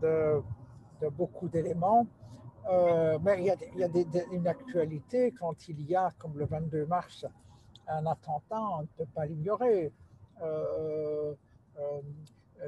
de, 0.01 0.42
beaucoup 1.10 1.48
d'éléments. 1.48 2.08
Euh, 2.70 3.18
mais 3.24 3.40
il 3.40 3.46
y 3.46 3.50
a, 3.50 3.56
il 3.74 3.80
y 3.80 3.84
a 3.84 4.24
une 4.32 4.48
actualité 4.48 5.34
quand 5.40 5.68
il 5.68 5.82
y 5.82 5.96
a, 5.96 6.12
comme 6.20 6.38
le 6.38 6.46
22 6.46 6.86
mars, 6.86 7.25
un 7.92 8.06
attentat, 8.06 8.62
on 8.62 8.82
ne 8.82 8.88
peut 8.98 9.12
pas 9.14 9.26
l'ignorer. 9.26 9.92
Euh, 10.42 11.34
euh, 11.80 12.02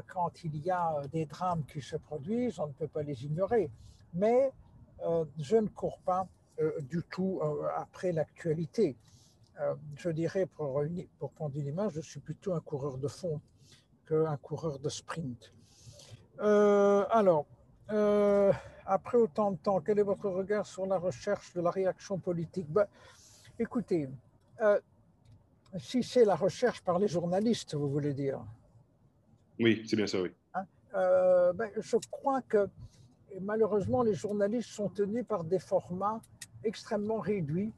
quand 0.08 0.44
il 0.44 0.56
y 0.58 0.72
a 0.72 1.02
des 1.12 1.26
drames 1.26 1.64
qui 1.66 1.82
se 1.82 1.96
produisent, 1.96 2.60
on 2.60 2.68
ne 2.68 2.74
peut 2.74 2.88
pas 2.88 3.04
les 3.04 3.26
ignorer. 3.26 3.70
Mais 4.14 4.52
je 5.38 5.58
ne 5.58 5.68
cours 5.68 6.00
pas 6.00 6.28
du 6.82 7.04
tout 7.12 7.42
après 7.76 8.12
l'actualité. 8.12 8.96
je 9.98 10.10
dirais, 10.10 10.46
pour, 10.46 10.82
prendre 11.36 11.56
une 11.58 11.68
image, 11.68 11.94
je 11.94 12.02
suis 12.02 12.20
plutôt 12.20 12.54
un 12.54 12.62
coureur 12.62 12.98
de 12.98 13.08
fond 13.08 13.40
qu'un 14.08 14.38
coureur 14.38 14.80
de 14.80 14.90
sprint. 14.90 15.54
Euh, 16.40 17.06
alors, 17.10 17.46
euh, 17.92 18.52
après 18.86 19.18
autant 19.18 19.52
de 19.52 19.58
temps, 19.58 19.82
quel 19.82 20.00
est 20.00 20.04
votre 20.04 20.30
regard 20.30 20.66
sur 20.66 20.86
la 20.86 20.98
recherche 20.98 21.54
de 21.54 21.62
la 21.62 21.70
réaction 21.70 22.18
politique? 22.18 22.68
Ben, 22.70 22.88
Écoutez, 23.60 24.10
euh, 24.62 24.80
si 25.80 26.04
c'est 26.04 26.26
la 26.26 26.36
recherche 26.36 26.82
par 26.82 27.00
les 27.00 27.08
journalistes, 27.08 27.76
vous 27.76 27.90
voulez 27.90 28.14
dire? 28.14 28.40
Oui, 29.60 29.84
c'est 29.88 29.96
bien 29.96 30.08
ça, 30.08 30.22
oui. 30.22 30.32
Hein, 30.54 30.66
ben, 31.56 31.70
je 31.78 31.98
crois 32.12 32.42
que 32.42 32.68
malheureusement, 33.42 34.04
les 34.04 34.14
journalistes 34.14 34.70
sont 34.70 34.90
tenus 34.90 35.26
par 35.26 35.44
des 35.44 35.60
formats 35.60 36.22
extrêmement 36.64 37.20
réduits. 37.20 37.74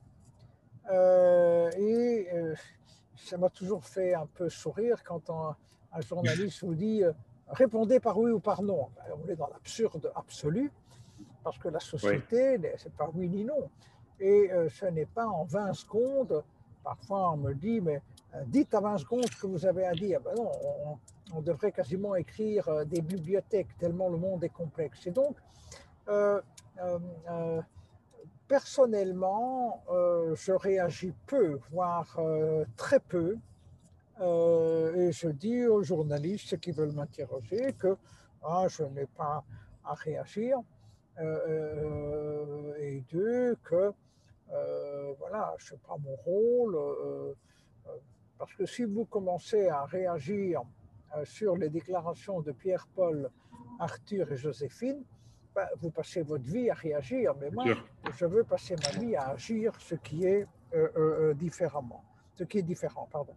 et 0.92 2.28
ça 3.16 3.38
m'a 3.38 3.50
toujours 3.50 3.84
fait 3.86 4.14
un 4.14 4.26
peu 4.26 4.50
sourire 4.50 5.04
quand 5.04 5.30
un 5.30 6.02
journaliste 6.02 6.64
vous 6.64 6.76
dit 6.76 7.04
répondez 7.50 8.00
par 8.00 8.18
oui 8.18 8.32
ou 8.32 8.40
par 8.40 8.62
non. 8.62 8.90
On 9.24 9.30
est 9.30 9.36
dans 9.36 9.48
l'absurde 9.48 10.12
absolu, 10.16 10.72
parce 11.44 11.58
que 11.58 11.70
la 11.70 11.80
société, 11.80 12.60
c'est 12.78 12.94
pas 12.94 13.10
oui 13.14 13.30
ni 13.30 13.44
non. 13.44 13.70
Et 14.20 14.52
euh, 14.52 14.70
ce 14.70 14.86
n'est 14.86 15.06
pas 15.06 15.28
en 15.28 15.44
20 15.44 15.74
secondes. 15.74 16.44
Parfois, 16.86 17.32
on 17.32 17.38
me 17.38 17.54
dit, 17.54 17.82
mais 17.82 18.02
euh, 18.34 18.44
dites 18.48 18.74
à 18.74 18.80
20 18.80 19.00
secondes 19.00 19.26
ce 19.30 19.42
que 19.42 19.48
vous 19.48 19.66
avez 19.66 19.86
à 19.86 19.94
dire. 19.94 20.22
Ben 20.22 20.34
non, 20.36 20.50
on, 21.34 21.42
devrait 21.42 21.74
quasiment 21.74 22.16
écrire 22.16 22.70
euh, 22.70 22.86
des 22.86 23.02
bibliothèques, 23.02 23.78
tellement 23.78 24.08
le 24.08 24.18
monde 24.18 24.42
est 24.46 24.50
complexe. 24.54 25.06
Et 25.08 25.12
donc, 25.12 25.36
personnellement, 28.48 29.84
je 29.90 30.52
réagis 30.54 31.14
peu, 31.26 31.60
voire 31.72 32.20
très 32.78 33.00
peu 33.00 33.38
euh, 34.22 34.96
et 34.96 35.12
je 35.12 35.28
dis 35.28 35.66
aux 35.66 35.84
journalistes 35.84 36.58
qui 36.60 36.72
veulent 36.72 36.94
m'interroger 36.94 37.74
que 37.74 37.98
ah, 38.44 38.66
je 38.70 38.84
n'ai 38.84 39.08
pas 39.08 39.44
à 39.84 39.94
réagir. 39.94 40.58
Euh, 41.20 41.40
euh, 41.48 42.74
et 42.80 43.04
deux, 43.12 43.56
que 43.64 43.92
voilà, 45.20 45.54
je 45.58 45.76
pas 45.76 45.98
mon 45.98 46.16
rôle. 46.26 46.78
parce 48.38 48.54
que 48.54 48.66
si 48.66 48.84
vous 48.84 49.06
commencez 49.06 49.68
à 49.68 49.86
réagir 49.86 50.62
sur 51.24 51.56
les 51.56 51.70
déclarations 51.70 52.42
de 52.42 52.52
Pierre-Paul, 52.52 53.30
Arthur 53.80 54.32
et 54.32 54.38
Joséphine, 54.38 55.04
ben, 55.54 55.68
vous 55.78 55.90
passez 55.90 56.22
votre 56.22 56.44
vie 56.44 56.70
à 56.70 56.74
réagir, 56.74 57.34
mais 57.40 57.50
moi, 57.50 57.66
je 58.14 58.26
veux 58.26 58.44
passer 58.44 58.76
ma 58.76 59.00
vie 59.00 59.16
à 59.16 59.30
agir 59.30 59.74
ce 59.80 59.96
qui 59.96 60.26
est 60.26 60.46
différemment, 61.36 62.04
ce 62.38 62.44
qui 62.44 62.60
est 62.60 62.64
différent, 62.64 63.08
pardon. 63.12 63.36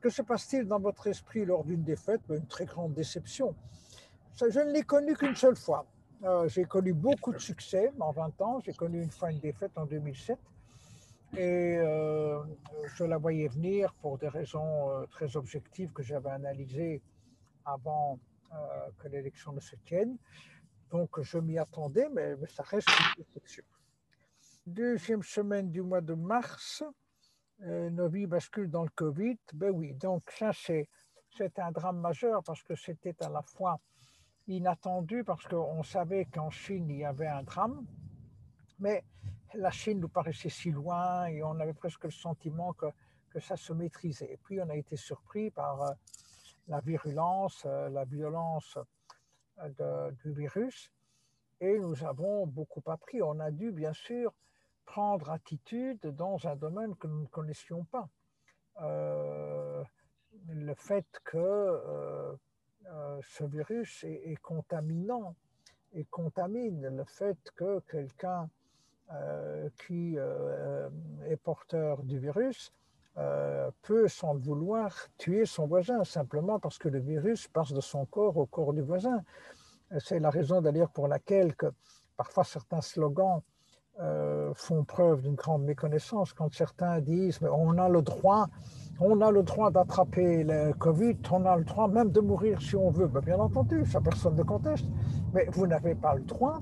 Que 0.00 0.10
se 0.10 0.22
passe-t-il 0.22 0.66
dans 0.66 0.80
votre 0.80 1.06
esprit 1.06 1.44
lors 1.46 1.64
d'une 1.64 1.82
défaite 1.82 2.20
Une 2.28 2.46
très 2.46 2.66
grande 2.66 2.92
déception? 2.94 3.54
Je 4.36 4.60
ne 4.60 4.72
l'ai 4.72 4.82
connu 4.82 5.16
qu'une 5.16 5.34
seule 5.34 5.56
fois. 5.56 5.86
Euh, 6.24 6.48
j'ai 6.48 6.64
connu 6.64 6.94
beaucoup 6.94 7.32
de 7.32 7.38
succès 7.38 7.92
en 8.00 8.10
20 8.10 8.40
ans. 8.40 8.60
J'ai 8.60 8.72
connu 8.72 9.02
une 9.02 9.10
fois 9.10 9.30
une 9.30 9.40
défaite 9.40 9.72
en 9.76 9.84
2007. 9.84 10.38
Et 11.36 11.76
euh, 11.78 12.42
je 12.94 13.04
la 13.04 13.18
voyais 13.18 13.48
venir 13.48 13.92
pour 13.94 14.16
des 14.16 14.28
raisons 14.28 14.90
euh, 14.90 15.06
très 15.06 15.36
objectives 15.36 15.92
que 15.92 16.02
j'avais 16.02 16.30
analysées 16.30 17.02
avant 17.64 18.18
que 18.98 19.08
l'élection 19.08 19.52
ne 19.52 19.58
se 19.58 19.74
tienne. 19.84 20.16
Donc 20.88 21.20
je 21.20 21.38
m'y 21.38 21.58
attendais, 21.58 22.08
mais, 22.12 22.36
mais, 22.36 22.46
ça 22.46 22.62
reste 22.62 22.88
une 22.88 23.24
déception. 23.24 23.64
Deuxième 24.64 25.24
semaine 25.24 25.72
du 25.72 25.82
mois 25.82 26.00
de 26.00 26.14
mars, 26.14 26.84
nos 27.58 28.08
vies 28.08 28.28
basculent 28.28 28.70
dans 28.70 28.84
le 28.84 28.90
Covid, 28.94 29.38
ben 29.54 29.72
oui, 29.72 29.92
donc 29.94 30.30
ça 30.30 30.52
c'est 30.52 30.88
un 31.58 31.72
drame 31.72 31.98
majeur 31.98 32.44
parce 32.44 32.62
que 32.62 32.76
c'était 32.76 33.16
à 33.24 33.28
la 33.28 33.42
fois 33.42 33.80
inattendu 34.48 35.24
parce 35.24 35.44
qu'on 35.46 35.82
savait 35.82 36.26
qu'en 36.26 36.50
Chine 36.50 36.88
il 36.90 36.98
y 36.98 37.04
avait 37.04 37.26
un 37.26 37.42
drame, 37.42 37.84
mais 38.78 39.04
la 39.54 39.70
Chine 39.70 40.00
nous 40.00 40.08
paraissait 40.08 40.48
si 40.48 40.70
loin 40.70 41.26
et 41.26 41.42
on 41.42 41.58
avait 41.60 41.74
presque 41.74 42.04
le 42.04 42.10
sentiment 42.10 42.72
que, 42.72 42.86
que 43.30 43.40
ça 43.40 43.56
se 43.56 43.72
maîtrisait. 43.72 44.32
Et 44.32 44.36
puis 44.36 44.60
on 44.60 44.68
a 44.68 44.76
été 44.76 44.96
surpris 44.96 45.50
par 45.50 45.82
euh, 45.82 45.92
la 46.68 46.80
virulence, 46.80 47.62
euh, 47.66 47.88
la 47.90 48.04
violence 48.04 48.78
du 50.24 50.32
virus 50.32 50.90
et 51.60 51.78
nous 51.78 52.04
avons 52.04 52.46
beaucoup 52.46 52.82
appris. 52.90 53.22
On 53.22 53.38
a 53.40 53.50
dû 53.50 53.70
bien 53.72 53.92
sûr 53.92 54.32
prendre 54.84 55.30
attitude 55.30 56.00
dans 56.02 56.46
un 56.46 56.56
domaine 56.56 56.94
que 56.96 57.06
nous 57.06 57.22
ne 57.22 57.26
connaissions 57.26 57.84
pas. 57.84 58.08
Euh, 58.82 59.82
le 60.48 60.74
fait 60.74 61.06
que 61.24 61.38
euh, 61.38 62.34
euh, 62.92 63.20
ce 63.22 63.44
virus 63.44 64.04
est, 64.04 64.36
contaminant 64.42 65.34
et 65.92 66.04
contamine, 66.04 66.88
le 66.88 67.04
fait 67.04 67.38
que 67.54 67.80
quelqu'un 67.90 68.48
qui 69.86 70.16
est 70.16 71.36
porteur 71.36 72.02
du 72.02 72.18
virus 72.18 72.72
peut, 73.82 74.08
sans 74.08 74.32
le 74.32 74.40
vouloir, 74.40 74.92
tuer 75.18 75.44
son 75.44 75.66
voisin, 75.68 76.02
simplement 76.02 76.58
parce 76.58 76.78
que 76.78 76.88
le 76.88 76.98
virus 76.98 77.46
passe 77.46 77.72
de 77.72 77.80
son 77.80 78.06
corps 78.06 78.36
au 78.38 78.46
corps 78.46 78.72
du 78.72 78.80
voisin. 78.80 79.22
C'est 79.98 80.18
la 80.18 80.30
raison 80.30 80.62
d'ailleurs 80.62 80.90
pour 80.90 81.06
laquelle 81.06 81.54
que 81.54 81.66
parfois 82.16 82.42
certains 82.42 82.80
slogans 82.80 83.42
euh, 84.00 84.52
font 84.54 84.82
preuve 84.82 85.22
d'une 85.22 85.36
grande 85.36 85.62
méconnaissance 85.62 86.32
quand 86.32 86.52
certains 86.52 87.00
disent 87.00 87.40
mais 87.40 87.48
on 87.48 87.78
a 87.78 87.88
le 87.88 88.02
droit, 88.02 88.48
on 89.00 89.20
a 89.20 89.30
le 89.30 89.42
droit 89.42 89.70
d'attraper 89.70 90.44
le 90.44 90.72
Covid, 90.74 91.16
on 91.30 91.44
a 91.46 91.56
le 91.56 91.64
droit 91.64 91.88
même 91.88 92.10
de 92.10 92.20
mourir 92.20 92.60
si 92.62 92.76
on 92.76 92.90
veut. 92.90 93.06
Ben, 93.06 93.20
bien 93.20 93.38
entendu, 93.38 93.84
ça 93.86 94.00
personne 94.00 94.36
ne 94.36 94.42
conteste, 94.42 94.86
mais 95.32 95.46
vous 95.52 95.66
n'avez 95.66 95.94
pas 95.94 96.14
le 96.14 96.22
droit 96.22 96.60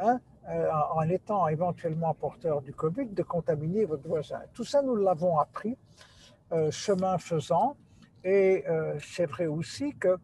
hein, 0.00 0.20
en 0.94 1.08
étant 1.08 1.48
éventuellement 1.48 2.14
porteur 2.14 2.60
du 2.62 2.72
Covid, 2.72 3.06
de 3.06 3.22
contaminer 3.22 3.84
votre 3.84 4.06
voisin. 4.06 4.40
Tout 4.52 4.64
ça, 4.64 4.82
nous 4.82 4.96
l'avons 4.96 5.38
appris 5.38 5.76
chemin 6.70 7.16
faisant. 7.18 7.76
Et 8.24 8.64
c'est 9.00 9.26
vrai 9.26 9.46
aussi 9.46 9.94
que 9.94 10.16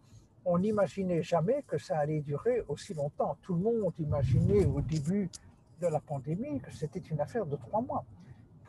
on 0.45 0.59
n'imaginait 0.59 1.23
jamais 1.23 1.63
que 1.67 1.79
ça 1.79 1.99
allait 1.99 2.21
durer 2.21 2.65
aussi 2.69 2.95
longtemps. 2.95 3.37
Tout 3.43 3.55
le 3.55 3.61
monde 3.61 3.93
imaginait 3.99 4.65
au 4.65 4.81
début 4.81 5.29
de 5.81 5.87
la 5.87 6.01
pandémie 6.01 6.61
que 6.61 6.73
c'était 6.73 7.01
une 7.01 7.21
affaire 7.21 7.45
de 7.45 7.57
trois 7.57 7.83
mois. 7.83 8.05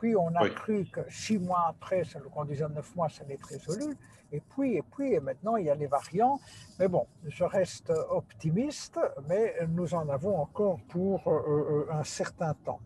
Puis 0.00 0.16
on 0.16 0.34
a 0.34 0.48
cru 0.48 0.86
que 0.86 1.00
six 1.10 1.38
mois 1.38 1.66
après, 1.68 2.04
ça 2.04 2.18
nous 2.18 2.30
conduisait 2.30 2.68
neuf 2.68 2.96
mois, 2.96 3.08
ça 3.08 3.22
allait 3.22 3.34
être 3.34 3.46
résolu. 3.46 3.96
Et 4.32 4.40
puis, 4.40 4.76
et 4.76 4.82
puis, 4.82 5.12
et 5.12 5.20
maintenant, 5.20 5.56
il 5.56 5.66
y 5.66 5.70
a 5.70 5.74
les 5.74 5.86
variants. 5.86 6.40
Mais 6.78 6.88
bon, 6.88 7.06
je 7.28 7.44
reste 7.44 7.92
optimiste, 8.08 8.98
mais 9.28 9.54
nous 9.68 9.94
en 9.94 10.08
avons 10.08 10.38
encore 10.38 10.78
pour 10.88 11.28
euh, 11.28 11.86
euh, 11.88 11.92
un 11.92 12.04
certain 12.04 12.54
temps. 12.54 12.80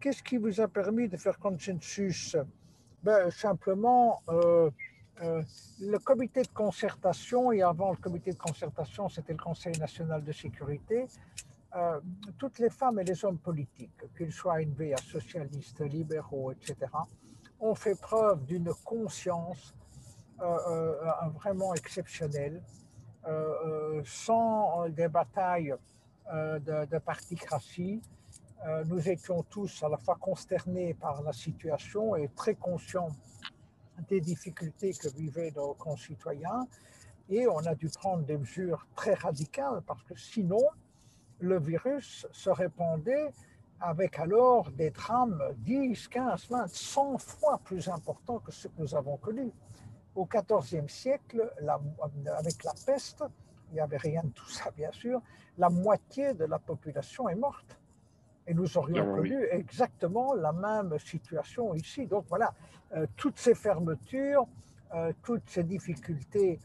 Qu'est-ce 0.00 0.22
qui 0.22 0.36
vous 0.36 0.60
a 0.60 0.68
permis 0.68 1.08
de 1.08 1.16
faire 1.16 1.38
consensus? 1.38 2.36
Ben, 3.02 3.30
Simplement, 3.30 4.22
euh, 4.28 4.70
euh, 5.22 5.42
le 5.80 5.98
comité 5.98 6.42
de 6.42 6.48
concertation, 6.48 7.52
et 7.52 7.62
avant 7.62 7.90
le 7.90 7.96
comité 7.96 8.32
de 8.32 8.38
concertation, 8.38 9.08
c'était 9.08 9.32
le 9.32 9.38
Conseil 9.38 9.78
national 9.78 10.24
de 10.24 10.32
sécurité, 10.32 11.06
euh, 11.76 12.00
toutes 12.38 12.58
les 12.58 12.70
femmes 12.70 12.98
et 13.00 13.04
les 13.04 13.24
hommes 13.24 13.38
politiques, 13.38 14.02
qu'ils 14.16 14.32
soient 14.32 14.60
NVA, 14.62 14.96
socialistes, 14.96 15.80
libéraux, 15.80 16.52
etc., 16.52 16.76
ont 17.60 17.74
fait 17.74 17.98
preuve 18.00 18.44
d'une 18.44 18.72
conscience 18.84 19.74
euh, 20.40 20.94
vraiment 21.34 21.74
exceptionnelle, 21.74 22.62
sans 24.04 24.88
des 24.88 25.06
batailles 25.06 25.72
de, 26.28 26.84
de 26.86 26.98
particratie. 26.98 28.02
nous 28.86 29.08
étions 29.08 29.44
tous 29.44 29.80
à 29.84 29.88
la 29.88 29.96
fois 29.96 30.16
consternés 30.20 30.94
par 30.94 31.22
la 31.22 31.32
situation 31.32 32.16
et 32.16 32.28
très 32.34 32.56
conscients 32.56 33.10
des 34.08 34.20
difficultés 34.20 34.92
que 34.92 35.08
vivaient 35.08 35.52
nos 35.54 35.74
concitoyens 35.74 36.66
et 37.28 37.46
on 37.46 37.58
a 37.58 37.74
dû 37.74 37.88
prendre 37.88 38.24
des 38.24 38.36
mesures 38.36 38.86
très 38.94 39.14
radicales 39.14 39.82
parce 39.86 40.02
que 40.02 40.14
sinon, 40.16 40.60
le 41.42 41.58
virus 41.58 42.26
se 42.32 42.50
répandait 42.50 43.32
avec 43.80 44.18
alors 44.20 44.70
des 44.70 44.90
drames 44.90 45.42
10, 45.58 46.08
15, 46.08 46.46
20, 46.48 46.68
100 46.68 47.18
fois 47.18 47.60
plus 47.64 47.88
importants 47.88 48.38
que 48.38 48.52
ceux 48.52 48.68
que 48.68 48.80
nous 48.80 48.94
avons 48.94 49.16
connus. 49.16 49.52
Au 50.14 50.24
XIVe 50.26 50.88
siècle, 50.88 51.52
avec 52.38 52.64
la 52.64 52.72
peste, 52.86 53.24
il 53.70 53.74
n'y 53.74 53.80
avait 53.80 53.96
rien 53.96 54.22
de 54.22 54.30
tout 54.30 54.48
ça, 54.48 54.70
bien 54.70 54.92
sûr, 54.92 55.20
la 55.58 55.68
moitié 55.68 56.32
de 56.34 56.44
la 56.44 56.60
population 56.60 57.28
est 57.28 57.34
morte. 57.34 57.76
Et 58.46 58.54
nous 58.54 58.76
aurions 58.76 59.04
connu 59.14 59.44
exactement 59.50 60.34
la 60.34 60.52
même 60.52 60.96
situation 60.98 61.74
ici. 61.74 62.06
Donc 62.06 62.26
voilà, 62.28 62.52
euh, 62.94 63.06
toutes 63.16 63.38
ces 63.38 63.54
fermetures, 63.54 64.46
euh, 64.94 65.12
toutes 65.22 65.48
ces 65.48 65.64
difficultés 65.64 66.60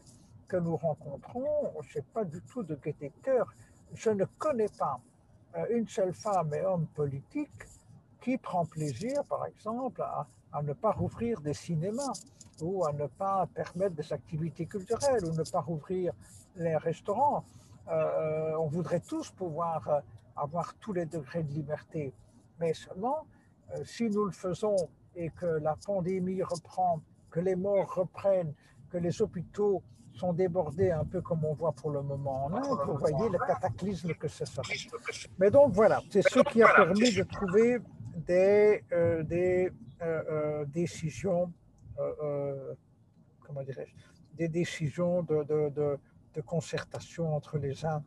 que 0.46 0.56
nous 0.56 0.76
rencontrons, 0.76 1.72
ce 1.88 1.98
n'est 1.98 2.04
pas 2.12 2.24
du 2.24 2.40
tout 2.42 2.62
de 2.62 2.74
gaieté 2.74 3.08
de 3.08 3.22
cœur. 3.22 3.52
Je 3.94 4.10
ne 4.10 4.24
connais 4.38 4.68
pas 4.78 5.00
euh, 5.56 5.66
une 5.70 5.86
seule 5.88 6.14
femme 6.14 6.52
et 6.54 6.62
homme 6.62 6.86
politique 6.94 7.64
qui 8.20 8.36
prend 8.36 8.64
plaisir, 8.64 9.24
par 9.24 9.46
exemple, 9.46 10.02
à, 10.02 10.26
ne 10.62 10.72
pas 10.72 10.92
rouvrir 10.92 11.40
des 11.40 11.54
cinémas 11.54 12.12
ou 12.60 12.84
à 12.84 12.92
ne 12.92 13.06
pas 13.06 13.46
permettre 13.54 13.94
des 13.94 14.12
activités 14.12 14.66
culturelles 14.66 15.24
ou 15.24 15.32
ne 15.32 15.44
pas 15.50 15.60
rouvrir 15.60 16.12
les 16.56 16.76
restaurants. 16.76 17.44
on 17.86 18.66
voudrait 18.66 19.00
tous 19.00 19.30
pouvoir 19.30 20.02
avoir 20.38 20.74
tous 20.74 20.92
les 20.92 21.06
degrés 21.06 21.42
de 21.42 21.52
liberté. 21.52 22.12
Mais 22.58 22.74
seulement, 22.74 23.26
euh, 23.74 23.84
si 23.84 24.08
nous 24.08 24.24
le 24.24 24.32
faisons 24.32 24.76
et 25.14 25.30
que 25.30 25.46
la 25.46 25.76
pandémie 25.84 26.42
reprend, 26.42 27.00
que 27.30 27.40
les 27.40 27.56
morts 27.56 27.94
reprennent, 27.94 28.54
que 28.90 28.98
les 28.98 29.20
hôpitaux 29.20 29.82
sont 30.18 30.32
débordés 30.32 30.90
un 30.90 31.04
peu 31.04 31.20
comme 31.20 31.44
on 31.44 31.54
voit 31.54 31.72
pour 31.72 31.90
le 31.90 32.02
moment 32.02 32.46
en 32.46 32.54
Inde, 32.54 32.78
vous 32.86 32.96
voyez 32.96 33.28
le 33.30 33.38
cataclysme 33.38 34.14
que 34.14 34.28
ce 34.28 34.44
serait. 34.44 34.74
Mais 35.38 35.50
donc 35.50 35.72
voilà, 35.72 36.02
c'est 36.10 36.22
ce 36.22 36.40
qui 36.40 36.62
a 36.62 36.68
permis 36.74 37.14
de 37.14 37.22
trouver 37.22 37.78
des, 38.26 38.84
euh, 38.92 39.22
des 39.22 39.70
euh, 40.02 40.64
décisions, 40.66 41.52
comment 43.44 43.62
dirais-je, 43.62 43.94
des 44.36 44.48
décisions 44.48 45.22
de, 45.22 45.42
de, 45.44 45.70
de, 45.74 45.98
concertation 46.46 47.34
entre 47.34 47.58
les 47.58 47.84
uns 47.84 48.00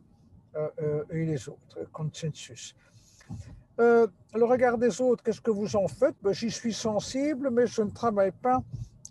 euh, 0.56 0.68
euh, 0.80 1.04
et 1.10 1.26
les 1.26 1.48
autres, 1.50 1.78
consensus. 1.92 2.74
Euh, 3.78 4.06
le 4.34 4.44
regard 4.44 4.78
des 4.78 5.00
autres, 5.02 5.22
qu'est-ce 5.22 5.40
que 5.40 5.50
vous 5.50 5.76
en 5.76 5.86
faites? 5.86 6.14
Ben, 6.22 6.32
J'y 6.32 6.50
suis 6.50 6.72
sensible, 6.72 7.50
mais 7.50 7.66
je 7.66 7.82
ne 7.82 7.90
travaille 7.90 8.32
pas 8.32 8.62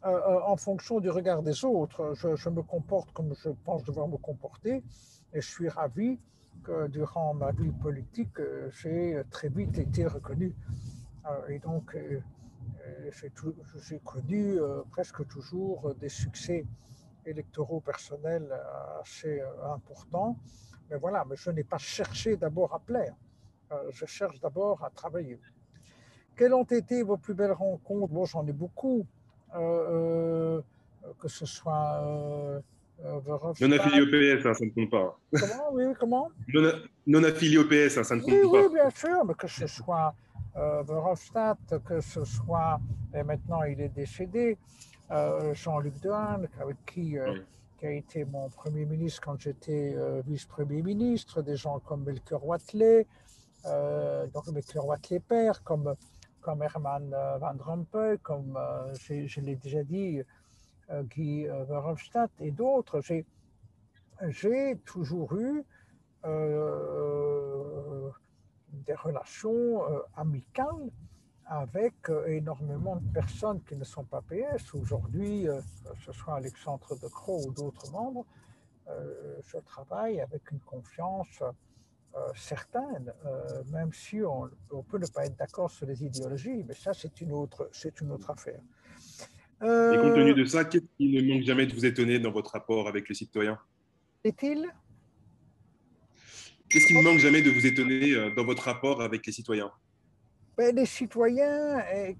en 0.04 0.56
fonction 0.56 1.00
du 1.00 1.10
regard 1.10 1.44
des 1.44 1.64
autres. 1.66 2.14
Je, 2.16 2.50
me 2.50 2.62
comporte 2.62 3.12
comme 3.12 3.34
je 3.36 3.50
pense 3.66 3.84
devoir 3.84 4.08
me 4.08 4.18
comporter 4.18 4.84
et 5.34 5.42
je 5.42 5.48
suis 5.48 5.70
ravi 5.70 6.20
que 6.64 6.88
durant 6.88 7.34
ma 7.34 7.52
vie 7.52 7.72
politique, 7.72 8.40
j'ai 8.70 9.22
très 9.30 9.50
vite 9.50 9.78
été 9.78 10.06
reconnu. 10.06 10.56
et 11.50 11.60
donc, 11.60 11.96
j'ai 13.12 14.00
connu 14.00 14.58
presque 14.92 15.28
toujours 15.28 15.94
des 15.96 16.10
succès 16.10 16.66
électoraux 17.26 17.80
personnels 17.80 18.52
assez 19.02 19.42
importants. 19.64 20.36
Mais 20.90 20.98
voilà, 20.98 21.24
mais 21.24 21.38
je 21.38 21.50
n'ai 21.52 21.64
pas 21.64 21.78
cherché 21.78 22.36
d'abord 22.36 22.74
à 22.74 22.80
plaire. 22.80 23.16
Euh, 23.72 23.90
je 23.92 24.06
cherche 24.06 24.40
d'abord 24.42 24.84
à 24.84 24.90
travailler. 24.90 25.40
Quelles 26.36 26.54
ont 26.54 26.66
été 26.66 27.02
vos 27.02 27.16
plus 27.16 27.34
belles 27.34 27.54
rencontres? 27.54 28.14
Bon, 28.14 28.26
j'en 28.26 28.46
ai 28.46 28.52
beaucoup. 28.52 29.06
Euh, 29.56 30.62
euh, 30.62 30.62
que 31.20 31.28
ce 31.28 31.46
soit. 31.46 32.02
non 33.60 33.72
affilié 33.72 34.02
au 34.02 34.08
PS, 34.08 34.46
hein, 34.46 34.54
ça 34.54 34.66
ne 34.66 34.70
compte 34.70 34.90
pas. 34.90 35.18
Comment? 35.32 35.74
Oui, 35.74 35.84
comment? 36.00 36.30
Non, 37.08 37.24
affilié 37.24 37.58
au 37.58 37.66
PS, 37.66 37.98
hein, 37.98 38.04
ça 38.04 38.16
ne 38.16 38.22
compte 38.22 38.34
oui, 38.34 38.42
pas. 38.44 38.68
Oui, 38.68 38.74
bien 38.74 38.90
sûr, 38.90 39.26
mais 39.26 39.34
que 39.34 39.48
ce 39.48 39.68
soit 39.68 40.14
Verhofstadt, 40.56 41.80
que 41.86 42.02
ce 42.02 42.24
soit, 42.26 42.80
et 43.14 43.24
maintenant 43.24 43.64
il 43.64 43.80
est 43.82 43.90
décédé, 43.90 44.58
Jean-Luc 45.54 46.00
Dehaene, 46.02 46.48
avec 46.60 46.78
qui 46.86 47.18
qui 47.82 47.88
a 47.88 47.92
été 47.92 48.26
mon 48.26 48.48
Premier 48.50 48.86
ministre 48.86 49.22
quand 49.24 49.42
j'étais 49.42 49.96
euh, 49.98 50.22
vice-premier 50.28 50.84
ministre, 50.84 51.42
des 51.42 51.56
gens 51.56 51.80
comme 51.80 52.04
Melchior 52.04 52.46
Watley, 52.46 53.08
euh, 53.66 54.28
donc 54.28 54.48
Melchior 54.50 54.86
Watley 54.86 55.20
père, 55.20 55.64
comme, 55.64 55.96
comme 56.42 56.64
Herman 56.64 57.14
euh, 57.14 57.38
Van 57.38 57.56
Rompuy, 57.60 58.18
comme 58.20 58.60
je 58.94 59.42
l'ai 59.42 59.56
déjà 59.56 59.84
dit, 59.84 60.22
Guy 60.92 61.46
Verhofstadt 61.46 62.32
et 62.40 62.52
d'autres. 62.52 63.02
J'ai 64.28 64.78
toujours 64.86 65.34
eu 65.36 65.64
des 68.74 68.94
relations 68.96 69.82
amicales 70.16 70.92
avec 71.52 72.10
euh, 72.10 72.28
énormément 72.28 72.96
de 72.96 73.12
personnes 73.12 73.62
qui 73.64 73.76
ne 73.76 73.84
sont 73.84 74.06
pas 74.06 74.22
PS. 74.22 74.74
Aujourd'hui, 74.74 75.50
euh, 75.50 75.60
que 75.60 76.02
ce 76.06 76.14
soit 76.14 76.36
Alexandre 76.36 76.98
De 76.98 77.10
Croo 77.10 77.42
ou 77.46 77.52
d'autres 77.52 77.92
membres, 77.92 78.26
euh, 78.88 79.36
je 79.46 79.58
travaille 79.58 80.22
avec 80.22 80.50
une 80.52 80.62
confiance 80.62 81.44
certaine, 82.36 83.14
même 83.72 83.92
si 83.94 84.22
on, 84.22 84.50
peut 84.90 84.98
ne 84.98 85.08
pas 85.08 85.26
être 85.26 85.38
d'accord 85.38 85.72
sur 85.72 85.86
les 85.86 86.04
idéologies, 86.04 86.64
mais 86.68 86.74
ça, 86.74 86.94
c'est 86.94 87.22
une, 87.22 87.32
autre, 87.32 87.70
une 88.02 88.12
autre 88.12 88.30
affaire. 88.30 88.62
Et 89.62 89.98
compte 89.98 90.16
tenu 90.16 90.34
de 90.34 90.46
ça, 90.46 90.66
qu'est-ce 90.66 90.86
qui 90.98 91.14
ne 91.14 91.34
manque 91.34 91.44
jamais 91.44 91.68
de 91.68 91.74
vous 91.74 91.86
étonner 91.86 92.20
dans 92.20 92.32
votre 92.32 92.52
rapport 92.52 92.88
avec 92.88 93.08
les 93.08 93.16
citoyens? 93.16 93.60
Est-il? 94.24 94.68
Qu'est-ce 96.68 96.88
qui 96.88 96.96
ne 96.96 97.04
manque 97.04 97.20
jamais 97.20 97.42
de 97.42 97.50
vous 97.50 97.66
étonner 97.66 98.34
dans 98.36 98.46
votre 98.46 98.64
rapport 98.64 99.02
avec 99.02 99.26
les 99.28 99.34
citoyens? 99.34 99.72
Ben, 100.58 100.76
les 100.76 100.86
citoyens, 100.86 101.84
eh, 101.94 102.16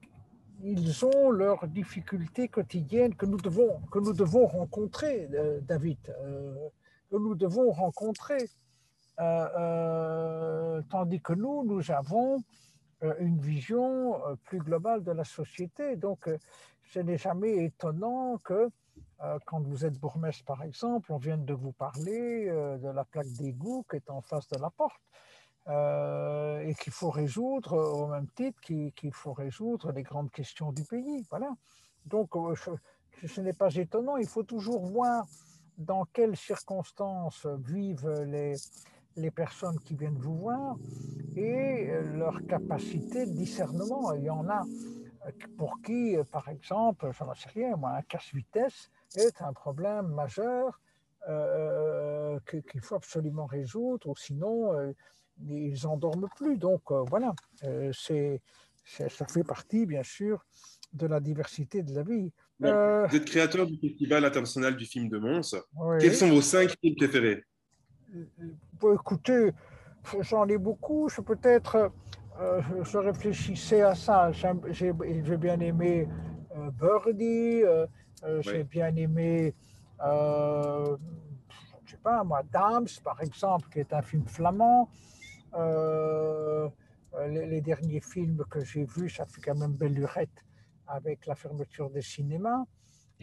ils 0.64 1.06
ont 1.06 1.32
leurs 1.32 1.68
difficultés 1.68 2.48
quotidiennes 2.48 3.16
que 3.16 3.26
nous 3.26 3.38
devons, 3.38 3.80
que 3.92 4.00
nous 4.00 4.14
devons 4.14 4.46
rencontrer, 4.48 5.28
euh, 5.34 5.60
David, 5.62 5.98
euh, 6.10 6.54
que 7.10 7.18
nous 7.18 7.36
devons 7.36 7.72
rencontrer. 7.72 8.50
Euh, 9.22 10.82
tandis 10.90 11.22
que 11.22 11.34
nous, 11.34 11.64
nous 11.64 11.92
avons 11.92 12.44
une 13.20 13.40
vision 13.40 14.20
plus 14.44 14.60
globale 14.60 15.04
de 15.04 15.12
la 15.12 15.24
société. 15.24 15.96
Donc, 15.96 16.30
ce 16.84 17.00
n'est 17.00 17.18
jamais 17.18 17.66
étonnant 17.66 18.38
que 18.44 18.70
quand 19.46 19.62
vous 19.62 19.86
êtes 19.86 19.98
bourgmestre, 20.00 20.46
par 20.46 20.62
exemple, 20.64 21.12
on 21.12 21.18
vienne 21.18 21.44
de 21.46 21.54
vous 21.54 21.72
parler 21.72 22.46
de 22.46 22.90
la 22.90 23.04
plaque 23.04 23.32
d'égout 23.40 23.86
qui 23.90 23.96
est 23.96 24.10
en 24.12 24.22
face 24.22 24.48
de 24.50 24.60
la 24.60 24.70
porte. 24.70 25.02
Euh, 25.68 26.60
et 26.62 26.74
qu'il 26.74 26.92
faut 26.92 27.12
résoudre 27.12 27.78
au 27.78 28.08
même 28.08 28.28
titre 28.36 28.60
qu'il 28.62 29.14
faut 29.14 29.34
résoudre 29.34 29.92
les 29.92 30.02
grandes 30.02 30.32
questions 30.32 30.72
du 30.72 30.84
pays. 30.84 31.24
Voilà. 31.30 31.56
Donc, 32.06 32.36
euh, 32.36 32.56
ce 33.28 33.42
n'est 33.42 33.54
pas 33.54 33.74
étonnant. 33.76 34.18
Il 34.18 34.28
faut 34.28 34.42
toujours 34.42 34.84
voir 34.84 35.24
dans 35.78 36.06
quelles 36.06 36.36
circonstances 36.36 37.46
vivent 37.46 38.10
les, 38.26 38.56
les 39.16 39.32
personnes 39.32 39.80
qui 39.80 39.96
viennent 39.96 40.18
vous 40.18 40.38
voir 40.38 40.78
et 41.36 41.92
leur 42.14 42.46
capacité 42.48 43.26
de 43.26 43.32
discernement. 43.32 44.14
Il 44.14 44.24
y 44.24 44.30
en 44.30 44.48
a 44.50 44.64
pour 45.58 45.82
qui, 45.82 46.16
par 46.32 46.50
exemple, 46.50 47.10
je 47.12 47.24
ne 47.24 47.36
sais 47.36 47.50
rien, 47.54 47.76
moi, 47.76 47.92
un 47.92 48.02
casse-vitesse 48.02 48.90
est 49.16 49.42
un 49.42 49.54
problème 49.54 50.08
majeur 50.08 50.80
euh, 51.30 52.40
qu'il 52.48 52.82
faut 52.82 52.96
absolument 52.96 53.46
résoudre, 53.46 54.10
ou 54.10 54.16
sinon 54.16 54.74
euh, 54.74 54.92
ils 55.48 55.86
endorment 55.86 56.28
plus. 56.36 56.58
Donc 56.58 56.82
euh, 56.92 57.04
voilà, 57.04 57.34
c'est, 57.94 58.42
ça 58.86 59.28
fait 59.28 59.44
partie, 59.44 59.86
bien 59.86 60.04
sûr, 60.04 60.44
de 60.94 61.06
la 61.06 61.20
diversité 61.20 61.84
de 61.84 61.94
la 61.94 62.04
vie. 62.04 62.32
Vous 62.60 63.16
êtes 63.16 63.26
créateur 63.26 63.66
du 63.68 63.78
Festival 63.78 64.26
international 64.26 64.76
du 64.76 64.86
film 64.86 65.10
de 65.10 65.18
Mons. 65.18 65.56
Quels 66.00 66.16
sont 66.16 66.30
vos 66.30 66.42
cinq 66.42 66.76
films 66.82 66.96
préférés? 66.96 67.44
Écoutez, 68.94 69.52
j'en 70.22 70.48
ai 70.48 70.58
beaucoup. 70.58 71.10
Je 71.10 71.22
peut-être, 71.22 71.92
je 72.40 72.98
réfléchissais 72.98 73.82
à 73.82 73.96
ça. 73.96 74.32
J'ai, 74.32 74.94
bien 74.94 75.60
aimé 75.60 76.08
Birdie. 76.80 77.64
J'ai 78.42 78.64
bien 78.64 78.96
aimé 78.96 79.56
euh, 80.04 80.98
je 81.86 81.92
sais 81.92 81.98
pas 81.98 82.24
moi, 82.24 82.42
Dams, 82.52 82.88
par 83.04 83.22
exemple, 83.22 83.70
qui 83.70 83.80
est 83.80 83.94
un 83.94 84.02
film 84.02 84.26
flamand. 84.28 84.90
Euh, 85.54 86.70
les, 87.28 87.62
derniers 87.62 88.00
films 88.00 88.44
que 88.50 88.64
j'ai 88.64 88.86
vus, 88.86 89.10
ça 89.10 89.26
fait 89.26 89.42
quand 89.42 89.56
même 89.56 89.74
belle 89.74 89.94
lurette 89.94 90.44
avec 90.88 91.26
la 91.26 91.36
fermeture 91.36 91.90
des 91.90 92.02
cinémas. 92.02 92.64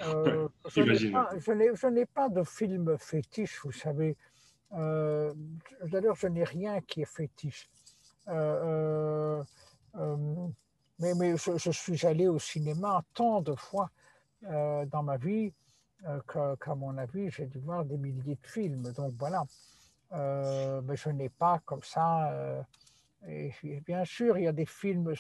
Euh, 0.01 0.49
je 0.69 1.89
n'ai 1.89 2.07
pas, 2.07 2.29
de 2.29 2.43
film 2.45 2.97
fétiche, 2.99 3.61
vous 3.65 3.73
savez. 3.73 4.17
Euh, 4.73 5.33
D'ailleurs, 5.85 6.17
je 6.17 6.27
n'ai 6.29 6.45
rien 6.45 6.81
qui 6.81 7.03
est 7.03 7.13
fétiche. 7.17 7.71
Euh, 8.29 9.43
mais, 10.99 11.15
mais 11.15 11.37
je, 11.37 11.71
suis 11.71 12.07
allé 12.07 12.29
au 12.29 12.39
cinéma 12.39 13.03
tant 13.15 13.41
de 13.41 13.55
fois 13.55 13.91
dans 14.43 15.03
ma 15.03 15.17
vie 15.17 15.53
euh, 16.07 16.21
qu'à 16.57 16.75
mon 16.77 16.97
avis, 16.97 17.29
j'ai 17.31 17.47
dû 17.47 17.59
voir 17.59 17.85
des 17.85 17.97
milliers 17.97 18.37
de 18.37 18.47
films. 18.47 18.93
Donc 18.93 19.15
voilà. 19.19 19.45
Euh, 20.13 20.81
mais 20.85 20.97
je 20.97 21.11
n'ai 21.11 21.29
pas 21.29 21.61
comme 21.65 21.83
ça. 21.83 22.31
Euh, 22.33 22.63
bien 23.85 24.05
sûr, 24.05 24.39
il 24.39 24.45
y 24.45 24.47
a 24.47 24.53
des 24.53 24.67
films 24.67 25.13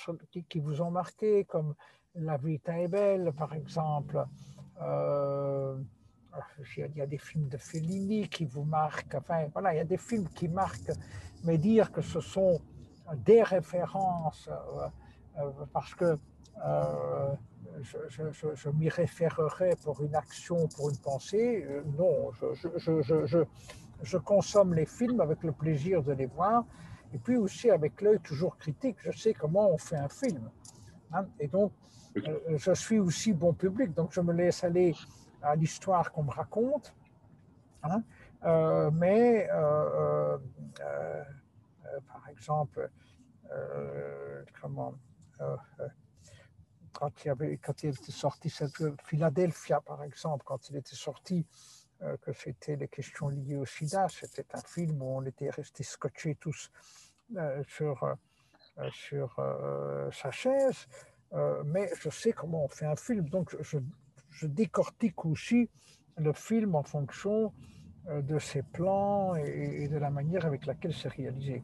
qui, 0.48 0.60
vous 0.60 0.80
ont 0.80 0.90
marqué, 0.90 1.44
comme 1.44 1.74
La 2.14 2.36
Vita 2.36 2.78
est 2.78 2.88
belle, 2.88 3.32
par 3.36 3.54
exemple. 3.54 4.24
Il 6.76 6.96
y 6.96 7.00
a 7.00 7.06
des 7.06 7.18
films 7.18 7.48
de 7.48 7.56
Fellini 7.56 8.28
qui 8.28 8.44
vous 8.44 8.64
marquent. 8.64 9.14
Enfin, 9.14 9.46
voilà, 9.52 9.74
il 9.74 9.78
y 9.78 9.80
a 9.80 9.84
des 9.84 9.96
films 9.98 10.28
qui 10.34 10.48
marquent. 10.48 10.92
Mais 11.44 11.58
dire 11.58 11.92
que 11.92 12.02
ce 12.02 12.20
sont 12.20 12.60
des 13.24 13.42
références, 13.42 14.50
parce 15.72 15.94
que 15.94 16.18
je, 17.82 18.68
m'y 18.70 18.88
référerai 18.88 19.76
pour 19.82 20.02
une 20.02 20.14
action, 20.14 20.68
pour 20.68 20.90
une 20.90 20.98
pensée. 20.98 21.64
Euh, 21.68 21.82
non, 21.96 22.30
je, 24.02 24.16
consomme 24.18 24.74
les 24.74 24.86
films 24.86 25.20
avec 25.20 25.42
le 25.42 25.52
plaisir 25.52 26.02
de 26.02 26.12
les 26.12 26.26
voir 26.26 26.64
et 27.12 27.18
puis 27.18 27.36
aussi 27.36 27.70
avec 27.70 28.00
l'œil 28.00 28.20
toujours 28.20 28.56
critique. 28.56 28.96
Je 29.00 29.16
sais 29.16 29.34
comment 29.34 29.70
on 29.70 29.78
fait 29.78 29.96
un 29.96 30.08
film. 30.08 30.50
Hein. 31.12 31.26
et 31.40 31.48
donc, 31.48 31.72
euh, 32.16 32.38
je 32.56 32.72
suis 32.72 32.98
aussi 32.98 33.32
bon 33.32 33.54
public, 33.54 33.94
donc 33.94 34.12
je 34.12 34.20
me 34.20 34.32
laisse 34.32 34.62
aller 34.62 34.94
à 35.42 35.56
l'histoire 35.56 36.12
qu'on 36.12 36.24
me 36.24 36.30
raconte. 36.30 36.94
Hein. 37.82 38.02
Euh, 38.44 38.90
mais, 38.90 39.48
par 42.06 42.28
exemple, 42.28 42.90
comment 44.60 44.94
quand 46.92 47.24
il, 47.24 47.30
avait, 47.30 47.58
quand 47.58 47.82
il 47.84 47.90
était 47.90 48.10
sorti, 48.10 48.50
cette, 48.50 48.82
Philadelphia 49.04 49.80
par 49.80 50.02
exemple, 50.02 50.42
quand 50.44 50.68
il 50.68 50.76
était 50.76 50.96
sorti, 50.96 51.46
euh, 52.02 52.16
que 52.18 52.32
c'était 52.32 52.76
les 52.76 52.86
questions 52.86 53.28
liées 53.28 53.56
au 53.56 53.66
sida, 53.66 54.08
c'était 54.08 54.46
un 54.52 54.60
film 54.60 55.02
où 55.02 55.16
on 55.18 55.24
était 55.24 55.50
restés 55.50 55.82
scotchés 55.82 56.36
tous 56.36 56.70
euh, 57.36 57.62
sur, 57.66 58.04
euh, 58.04 58.90
sur 58.92 59.34
sa 60.12 60.30
chaise. 60.30 60.86
mais 61.64 61.90
je 62.00 62.08
sais 62.10 62.32
comment 62.32 62.64
on 62.64 62.68
fait 62.68 62.86
un 62.86 62.96
film, 62.96 63.28
donc 63.28 63.56
je, 63.60 63.78
je 64.38 64.46
décortique 64.46 65.24
aussi 65.24 65.68
le 66.16 66.32
film 66.32 66.74
en 66.74 66.82
fonction 66.82 67.52
de 68.30 68.38
ses 68.38 68.62
plans 68.62 69.34
et, 69.36 69.82
et 69.82 69.88
de 69.88 69.98
la 69.98 70.10
manière 70.10 70.46
avec 70.46 70.64
laquelle 70.66 70.94
c'est 70.94 71.12
réalisé. 71.20 71.62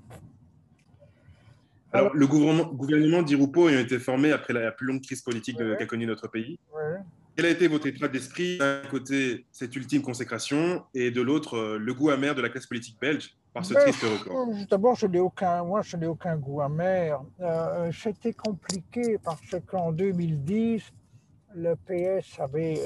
Alors, 1.93 2.13
le 2.15 2.27
gouvernement, 2.27 2.67
gouvernement 2.73 3.23
d'Irupo 3.23 3.69
ayant 3.69 3.79
été 3.79 3.99
formé 3.99 4.33
après 4.33 4.53
la 4.53 4.73
plus 4.73 4.87
longue 4.87 5.01
crise 5.01 5.23
politique 5.23 5.59
qu'a 5.79 5.87
connue 5.87 6.07
notre 6.07 6.29
pays, 6.29 6.59
quel 7.37 7.47
a 7.47 7.51
été 7.51 7.67
votre 7.67 7.87
état 7.87 8.07
d'esprit? 8.07 8.59
D'un 8.59 8.83
côté, 8.91 9.47
cette 9.51 9.75
ultime 9.75 10.03
consécration, 10.03 10.85
et 10.95 11.11
de 11.11 11.21
l'autre, 11.21 11.57
euh, 11.57 11.79
le 11.79 11.93
goût 11.93 12.11
amer 12.11 12.35
de 12.35 12.43
la 12.43 12.49
classe 12.49 12.67
politique 12.67 12.97
belge 13.01 13.37
par 13.53 13.65
ce 13.65 13.75
triste 13.75 14.03
record? 14.03 14.49
euh, 14.51 14.65
D'abord, 14.71 14.95
je 14.95 15.07
n'ai 15.09 15.19
aucun, 15.19 15.65
moi, 15.65 15.83
je 15.83 15.97
n'ai 15.97 16.07
aucun 16.07 16.37
goût 16.37 16.61
amer. 16.61 17.21
Euh, 17.41 17.91
C'était 17.93 18.33
compliqué 18.33 19.19
parce 19.23 19.57
qu'en 19.67 19.91
2010, 19.91 20.93
le 21.55 21.77
PS 21.77 22.41
avait 22.41 22.81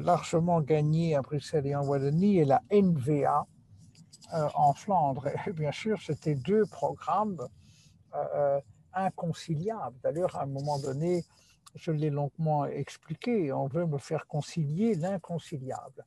largement 0.00 0.60
gagné 0.60 1.14
à 1.14 1.20
Bruxelles 1.20 1.66
et 1.66 1.74
en 1.74 1.84
Wallonie, 1.84 2.38
et 2.38 2.44
la 2.44 2.62
NVA 2.70 3.46
en 4.32 4.72
Flandre. 4.72 5.28
Bien 5.54 5.72
sûr, 5.72 6.00
c'était 6.00 6.34
deux 6.34 6.64
programmes 6.66 7.46
euh, 8.14 8.60
inconciliable. 8.92 9.96
D'ailleurs, 10.02 10.36
à 10.36 10.44
un 10.44 10.46
moment 10.46 10.78
donné, 10.78 11.24
je 11.74 11.90
l'ai 11.90 12.10
longuement 12.10 12.64
expliqué, 12.66 13.52
on 13.52 13.66
veut 13.66 13.86
me 13.86 13.98
faire 13.98 14.26
concilier 14.28 14.94
l'inconciliable. 14.94 16.04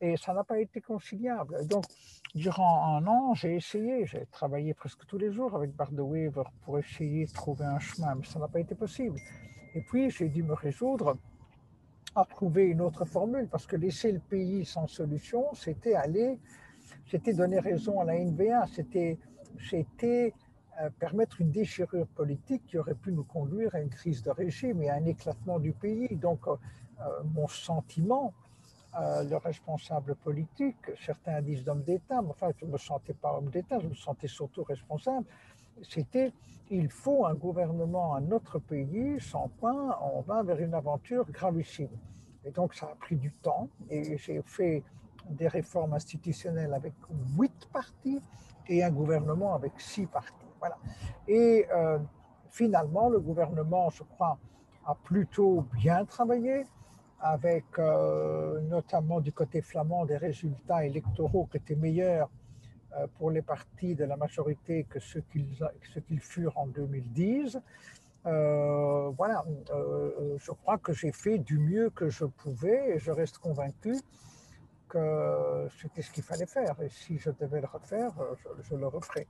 Et 0.00 0.16
ça 0.16 0.32
n'a 0.32 0.44
pas 0.44 0.60
été 0.60 0.80
conciliable. 0.80 1.66
Donc, 1.66 1.84
durant 2.34 2.96
un 2.96 3.06
an, 3.08 3.34
j'ai 3.34 3.56
essayé, 3.56 4.06
j'ai 4.06 4.26
travaillé 4.26 4.72
presque 4.72 5.04
tous 5.06 5.18
les 5.18 5.32
jours 5.32 5.56
avec 5.56 5.74
Bart 5.74 5.90
de 5.90 6.30
pour 6.64 6.78
essayer 6.78 7.26
de 7.26 7.32
trouver 7.32 7.64
un 7.64 7.80
chemin, 7.80 8.14
mais 8.14 8.24
ça 8.24 8.38
n'a 8.38 8.46
pas 8.46 8.60
été 8.60 8.76
possible. 8.76 9.18
Et 9.74 9.80
puis, 9.80 10.10
j'ai 10.10 10.28
dû 10.28 10.44
me 10.44 10.54
résoudre 10.54 11.16
à 12.14 12.24
trouver 12.24 12.64
une 12.64 12.80
autre 12.80 13.04
formule, 13.04 13.48
parce 13.48 13.66
que 13.66 13.76
laisser 13.76 14.12
le 14.12 14.18
pays 14.18 14.64
sans 14.64 14.86
solution, 14.86 15.46
c'était 15.54 15.94
aller, 15.94 16.38
c'était 17.10 17.32
donner 17.32 17.58
raison 17.58 18.00
à 18.00 18.04
la 18.04 18.18
NBA, 18.18 18.66
c'était, 18.66 19.18
euh, 20.80 20.90
permettre 20.98 21.40
une 21.40 21.50
déchirure 21.50 22.06
politique 22.08 22.66
qui 22.66 22.78
aurait 22.78 22.94
pu 22.94 23.12
nous 23.12 23.24
conduire 23.24 23.74
à 23.74 23.80
une 23.80 23.90
crise 23.90 24.22
de 24.22 24.30
régime 24.30 24.82
et 24.82 24.90
à 24.90 24.94
un 24.94 25.04
éclatement 25.04 25.58
du 25.58 25.72
pays. 25.72 26.16
Donc, 26.16 26.46
euh, 26.46 26.56
euh, 27.00 27.22
mon 27.34 27.48
sentiment, 27.48 28.32
le 28.94 29.36
responsable 29.36 30.14
politique, 30.16 30.76
certains 31.06 31.40
disent 31.40 31.64
d'homme 31.64 31.82
d'État, 31.82 32.20
mais 32.20 32.28
enfin, 32.28 32.50
je 32.60 32.66
ne 32.66 32.72
me 32.72 32.76
sentais 32.76 33.14
pas 33.14 33.32
homme 33.32 33.48
d'État, 33.48 33.78
je 33.80 33.88
me 33.88 33.94
sentais 33.94 34.28
surtout 34.28 34.64
responsable, 34.64 35.24
c'était 35.82 36.32
il 36.70 36.88
faut 36.88 37.26
un 37.26 37.34
gouvernement 37.34 38.14
à 38.14 38.20
notre 38.20 38.58
pays, 38.58 39.20
sans 39.20 39.50
quoi 39.60 40.00
on 40.14 40.20
va 40.22 40.42
vers 40.42 40.58
une 40.58 40.74
aventure 40.74 41.30
gravissime. 41.30 41.90
Et 42.44 42.50
donc, 42.50 42.74
ça 42.74 42.86
a 42.86 42.94
pris 42.94 43.16
du 43.16 43.30
temps 43.30 43.68
et 43.90 44.16
j'ai 44.16 44.40
fait 44.42 44.82
des 45.28 45.48
réformes 45.48 45.92
institutionnelles 45.92 46.72
avec 46.72 46.94
huit 47.38 47.68
partis 47.72 48.20
et 48.68 48.82
un 48.82 48.90
gouvernement 48.90 49.54
avec 49.54 49.72
six 49.78 50.06
partis. 50.06 50.32
Et 51.28 51.66
euh, 51.74 51.98
finalement, 52.50 53.08
le 53.08 53.20
gouvernement, 53.20 53.90
je 53.90 54.02
crois, 54.04 54.38
a 54.86 54.94
plutôt 54.94 55.66
bien 55.74 56.04
travaillé, 56.04 56.64
avec 57.20 57.64
euh, 57.78 58.60
notamment 58.62 59.20
du 59.20 59.32
côté 59.32 59.62
flamand 59.62 60.04
des 60.06 60.16
résultats 60.16 60.84
électoraux 60.84 61.48
qui 61.50 61.58
étaient 61.58 61.76
meilleurs 61.76 62.28
pour 63.18 63.30
les 63.30 63.42
partis 63.42 63.94
de 63.94 64.04
la 64.04 64.16
majorité 64.16 64.84
que 64.88 65.00
ceux 65.00 65.22
qu'ils 65.32 66.20
furent 66.20 66.58
en 66.58 66.66
2010. 66.66 67.58
voilà, 68.24 69.44
je 70.38 70.50
crois 70.50 70.78
que 70.78 70.92
j'ai 70.92 71.12
fait 71.12 71.38
du 71.38 71.58
mieux 71.58 71.90
que 71.90 72.08
je 72.08 72.24
pouvais 72.24 72.94
et 72.94 72.98
je 72.98 73.10
reste 73.10 73.38
convaincu 73.38 73.96
que 74.88 75.68
c'était 75.80 76.02
ce 76.02 76.10
qu'il 76.12 76.22
fallait 76.22 76.46
faire. 76.46 76.74
Et 76.82 76.90
si 76.90 77.18
je 77.18 77.30
devais 77.30 77.60
le 77.60 77.66
refaire, 77.66 78.12
je 78.62 78.74
le 78.76 78.86
referais. 78.86 79.26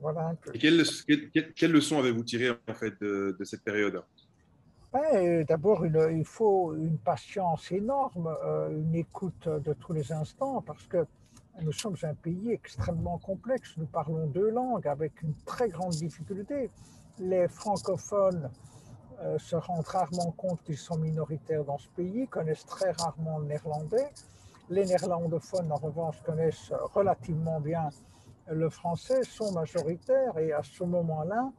Voilà 0.00 0.34
quelle, 0.52 1.72
leçon 1.72 1.98
avez-vous 1.98 2.24
tiré 2.24 2.50
en 2.50 2.74
fait 2.74 3.00
de, 3.00 3.36
cette 3.44 3.62
période? 3.62 4.02
Ben, 4.92 5.44
D'abord, 5.44 5.86
il 5.86 6.24
faut 6.24 6.74
une 6.76 6.98
patience 6.98 7.70
énorme, 7.72 8.34
euh, 8.44 8.70
une 8.70 8.94
écoute 8.94 9.48
de 9.48 9.72
tous 9.72 9.92
les 9.92 10.12
instants, 10.12 10.62
parce 10.62 10.84
que 10.84 11.06
nous 11.62 11.72
sommes 11.72 11.96
un 12.02 12.14
pays 12.14 12.52
extrêmement 12.52 13.18
complexe. 13.18 13.74
Nous 13.76 13.86
parlons 13.86 14.26
deux 14.26 14.50
langues 14.50 14.86
avec 14.86 15.22
une 15.22 15.34
très 15.44 15.68
grande 15.68 15.92
difficulté. 15.92 16.70
Les 17.18 17.48
francophones 17.48 18.50
euh, 19.20 19.38
se 19.38 19.56
rendent 19.56 19.86
rarement 19.86 20.32
compte 20.32 20.62
qu'ils 20.64 20.78
sont 20.78 20.98
minoritaires 20.98 21.64
dans 21.64 21.78
ce 21.78 21.88
pays, 21.90 22.26
connaissent 22.28 22.66
très 22.66 22.90
rarement 22.92 23.38
le 23.38 23.46
néerlandais. 23.46 24.08
Les 24.68 24.84
néerlandophones, 24.84 25.70
en 25.70 25.76
revanche, 25.76 26.20
connaissent 26.22 26.72
relativement 26.94 27.60
bien 27.60 27.90
le 28.50 28.68
français 28.68 29.22
sont 29.24 29.52
majoritaires 29.52 30.36
et 30.38 30.52
à 30.52 30.62
ce 30.62 30.84
moment-là, 30.84 31.50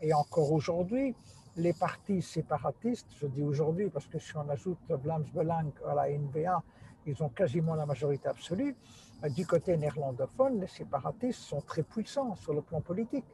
et 0.00 0.14
encore 0.14 0.52
aujourd'hui, 0.52 1.14
les 1.56 1.72
partis 1.74 2.22
séparatistes, 2.22 3.08
je 3.20 3.26
dis 3.26 3.42
aujourd'hui 3.42 3.90
parce 3.90 4.06
que 4.06 4.18
si 4.18 4.36
on 4.36 4.48
ajoute 4.48 4.78
Vlaams 4.88 5.26
Belang 5.34 5.70
à 5.86 5.94
la 5.94 6.10
NVA, 6.10 6.62
ils 7.06 7.22
ont 7.22 7.28
quasiment 7.28 7.74
la 7.74 7.84
majorité 7.84 8.28
absolue. 8.28 8.74
Du 9.30 9.46
côté 9.46 9.76
néerlandophone, 9.76 10.60
les 10.60 10.66
séparatistes 10.66 11.40
sont 11.40 11.60
très 11.60 11.84
puissants 11.84 12.34
sur 12.36 12.54
le 12.54 12.60
plan 12.60 12.80
politique. 12.80 13.24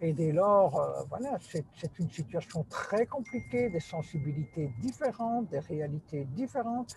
Et 0.00 0.12
dès 0.12 0.32
lors, 0.32 0.80
euh, 0.80 1.02
voilà, 1.08 1.38
c'est 1.40 1.98
une 1.98 2.10
situation 2.10 2.64
très 2.68 3.06
compliquée, 3.06 3.68
des 3.68 3.80
sensibilités 3.80 4.72
différentes, 4.80 5.48
des 5.50 5.58
réalités 5.58 6.24
différentes 6.24 6.96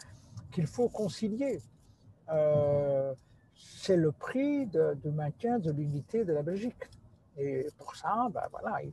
qu'il 0.51 0.67
faut 0.67 0.89
concilier. 0.89 1.61
Euh, 2.29 3.13
c'est 3.55 3.97
le 3.97 4.11
prix 4.11 4.65
du 4.67 5.11
maintien 5.11 5.59
de 5.59 5.71
l'unité 5.71 6.23
de 6.23 6.33
la 6.33 6.41
Belgique. 6.41 6.89
Et 7.37 7.67
pour 7.77 7.95
ça, 7.95 8.29
ben 8.31 8.43
voilà, 8.51 8.81
il, 8.83 8.91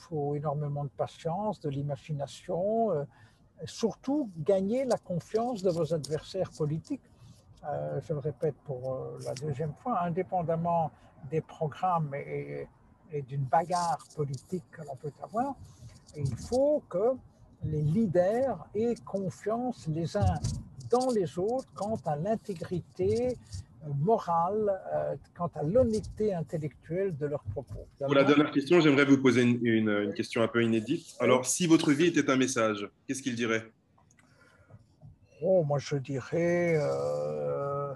faut, 0.00 0.34
énormément 0.34 0.84
de 0.84 0.90
patience, 0.90 1.60
de 1.60 1.70
l'imagination, 1.70 2.90
euh, 2.90 3.04
surtout 3.64 4.30
gagner 4.38 4.84
la 4.84 4.98
confiance 4.98 5.62
de 5.62 5.70
vos 5.70 5.94
adversaires 5.94 6.50
politiques. 6.50 7.02
Euh, 7.64 8.00
je 8.06 8.12
le 8.12 8.20
répète 8.20 8.54
pour 8.64 8.94
euh, 8.94 9.18
la 9.24 9.34
deuxième 9.34 9.72
fois, 9.82 10.02
indépendamment 10.02 10.90
des 11.30 11.40
programmes 11.40 12.14
et, 12.14 12.66
d'une 13.26 13.44
bagarre 13.44 13.98
politique 14.14 14.64
que 14.70 14.82
l'on 14.82 14.94
peut 14.96 15.10
avoir, 15.22 15.54
il 16.14 16.36
faut 16.36 16.82
que 16.90 17.14
les 17.64 17.80
leaders 17.80 18.66
aient 18.74 18.96
confiance 19.04 19.88
les 19.88 20.14
uns 20.14 20.34
dans 20.90 21.10
les 21.10 21.38
autres 21.38 21.66
quant 21.74 21.98
à 22.04 22.16
l'intégrité 22.16 23.28
euh, 23.28 23.88
morale, 23.98 24.78
quant 25.34 25.50
à 25.54 25.62
l'honnêteté 25.62 26.34
intellectuelle 26.34 27.16
de 27.16 27.26
leurs 27.26 27.44
propos. 27.44 27.86
Pour 27.98 28.14
la 28.14 28.24
dernière 28.24 28.50
question, 28.50 28.78
j'aimerais 28.80 29.06
vous 29.06 29.18
poser 29.18 29.40
une, 29.42 30.12
question 30.14 30.42
un 30.42 30.48
peu 30.48 30.62
inédite. 30.62 31.16
Alors, 31.18 31.46
si 31.46 31.66
votre 31.66 31.92
vie 31.92 32.06
était 32.06 32.30
un 32.30 32.36
message, 32.36 32.88
qu'est-ce 33.06 33.22
qu'il 33.22 33.34
dirait? 33.34 33.72
Oh, 35.40 35.64
moi 35.64 35.78
je 35.78 35.96
dirais, 35.96 36.76
euh, 36.76 37.94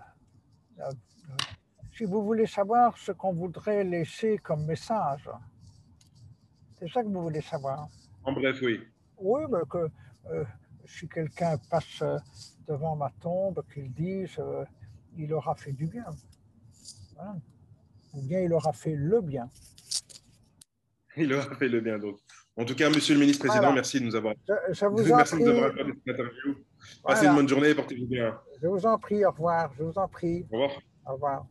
si 1.96 2.05
vous 2.05 2.22
voulez 2.22 2.46
savoir 2.46 2.96
ce 2.96 3.12
qu'on 3.12 3.33
voudrait 3.33 3.85
laisser 3.85 4.38
comme 4.38 4.64
message, 4.64 5.28
c'est 6.78 6.88
ça 6.88 7.02
que 7.02 7.09
vous 7.09 7.22
voulez 7.22 7.40
savoir. 7.40 7.88
En 8.24 8.33
bref, 8.33 8.59
oui. 8.62 8.81
Oui, 9.18 9.42
mais 9.50 9.61
que 9.68 9.88
si 10.85 11.09
quelqu'un 11.09 11.57
passe 11.70 12.02
devant 12.68 12.96
ma 12.96 13.11
tombe, 13.20 13.62
qu'il 13.72 13.92
dise 13.92 14.38
euh, 14.38 14.64
il 15.16 15.33
aura 15.33 15.55
fait 15.55 15.72
du 15.72 15.87
bien. 15.87 16.07
Ou 18.14 18.22
bien 18.22 18.40
il 18.40 18.52
aura 18.52 18.72
fait 18.72 18.94
le 18.94 19.20
bien. 19.20 19.50
Il 21.16 21.33
aura 21.33 21.55
fait 21.57 21.68
le 21.68 21.81
bien, 21.81 21.98
donc. 21.98 22.18
En 22.57 22.64
tout 22.64 22.74
cas, 22.74 22.90
Monsieur 22.90 23.14
le 23.14 23.20
Ministre 23.20 23.46
Président, 23.46 23.72
merci 23.72 24.00
de 24.00 24.05
nous 24.07 24.14
avoir. 24.14 24.35
Je, 24.70 24.87
vous 24.87 25.12
en 25.12 25.16
merci 25.16 25.35
prie. 25.37 25.44
de 25.44 25.50
nous 25.50 25.57
avoir 25.59 25.72
cette 25.76 26.09
interview. 26.09 26.55
Passez 27.05 27.27
une 27.27 27.35
bonne 27.35 27.49
journée 27.49 27.75
portez-vous 27.75 28.07
bien. 28.07 28.38
Je 28.61 28.68
vous 28.68 28.87
en 28.87 28.99
prie, 28.99 29.25
au 29.25 29.31
revoir. 29.31 29.73
Je 29.79 29.83
vous 29.83 29.99
en 29.99 30.09
prie. 30.09 30.47
Au 30.51 30.57
revoir. 30.57 30.81
Au 31.07 31.12
revoir. 31.14 31.47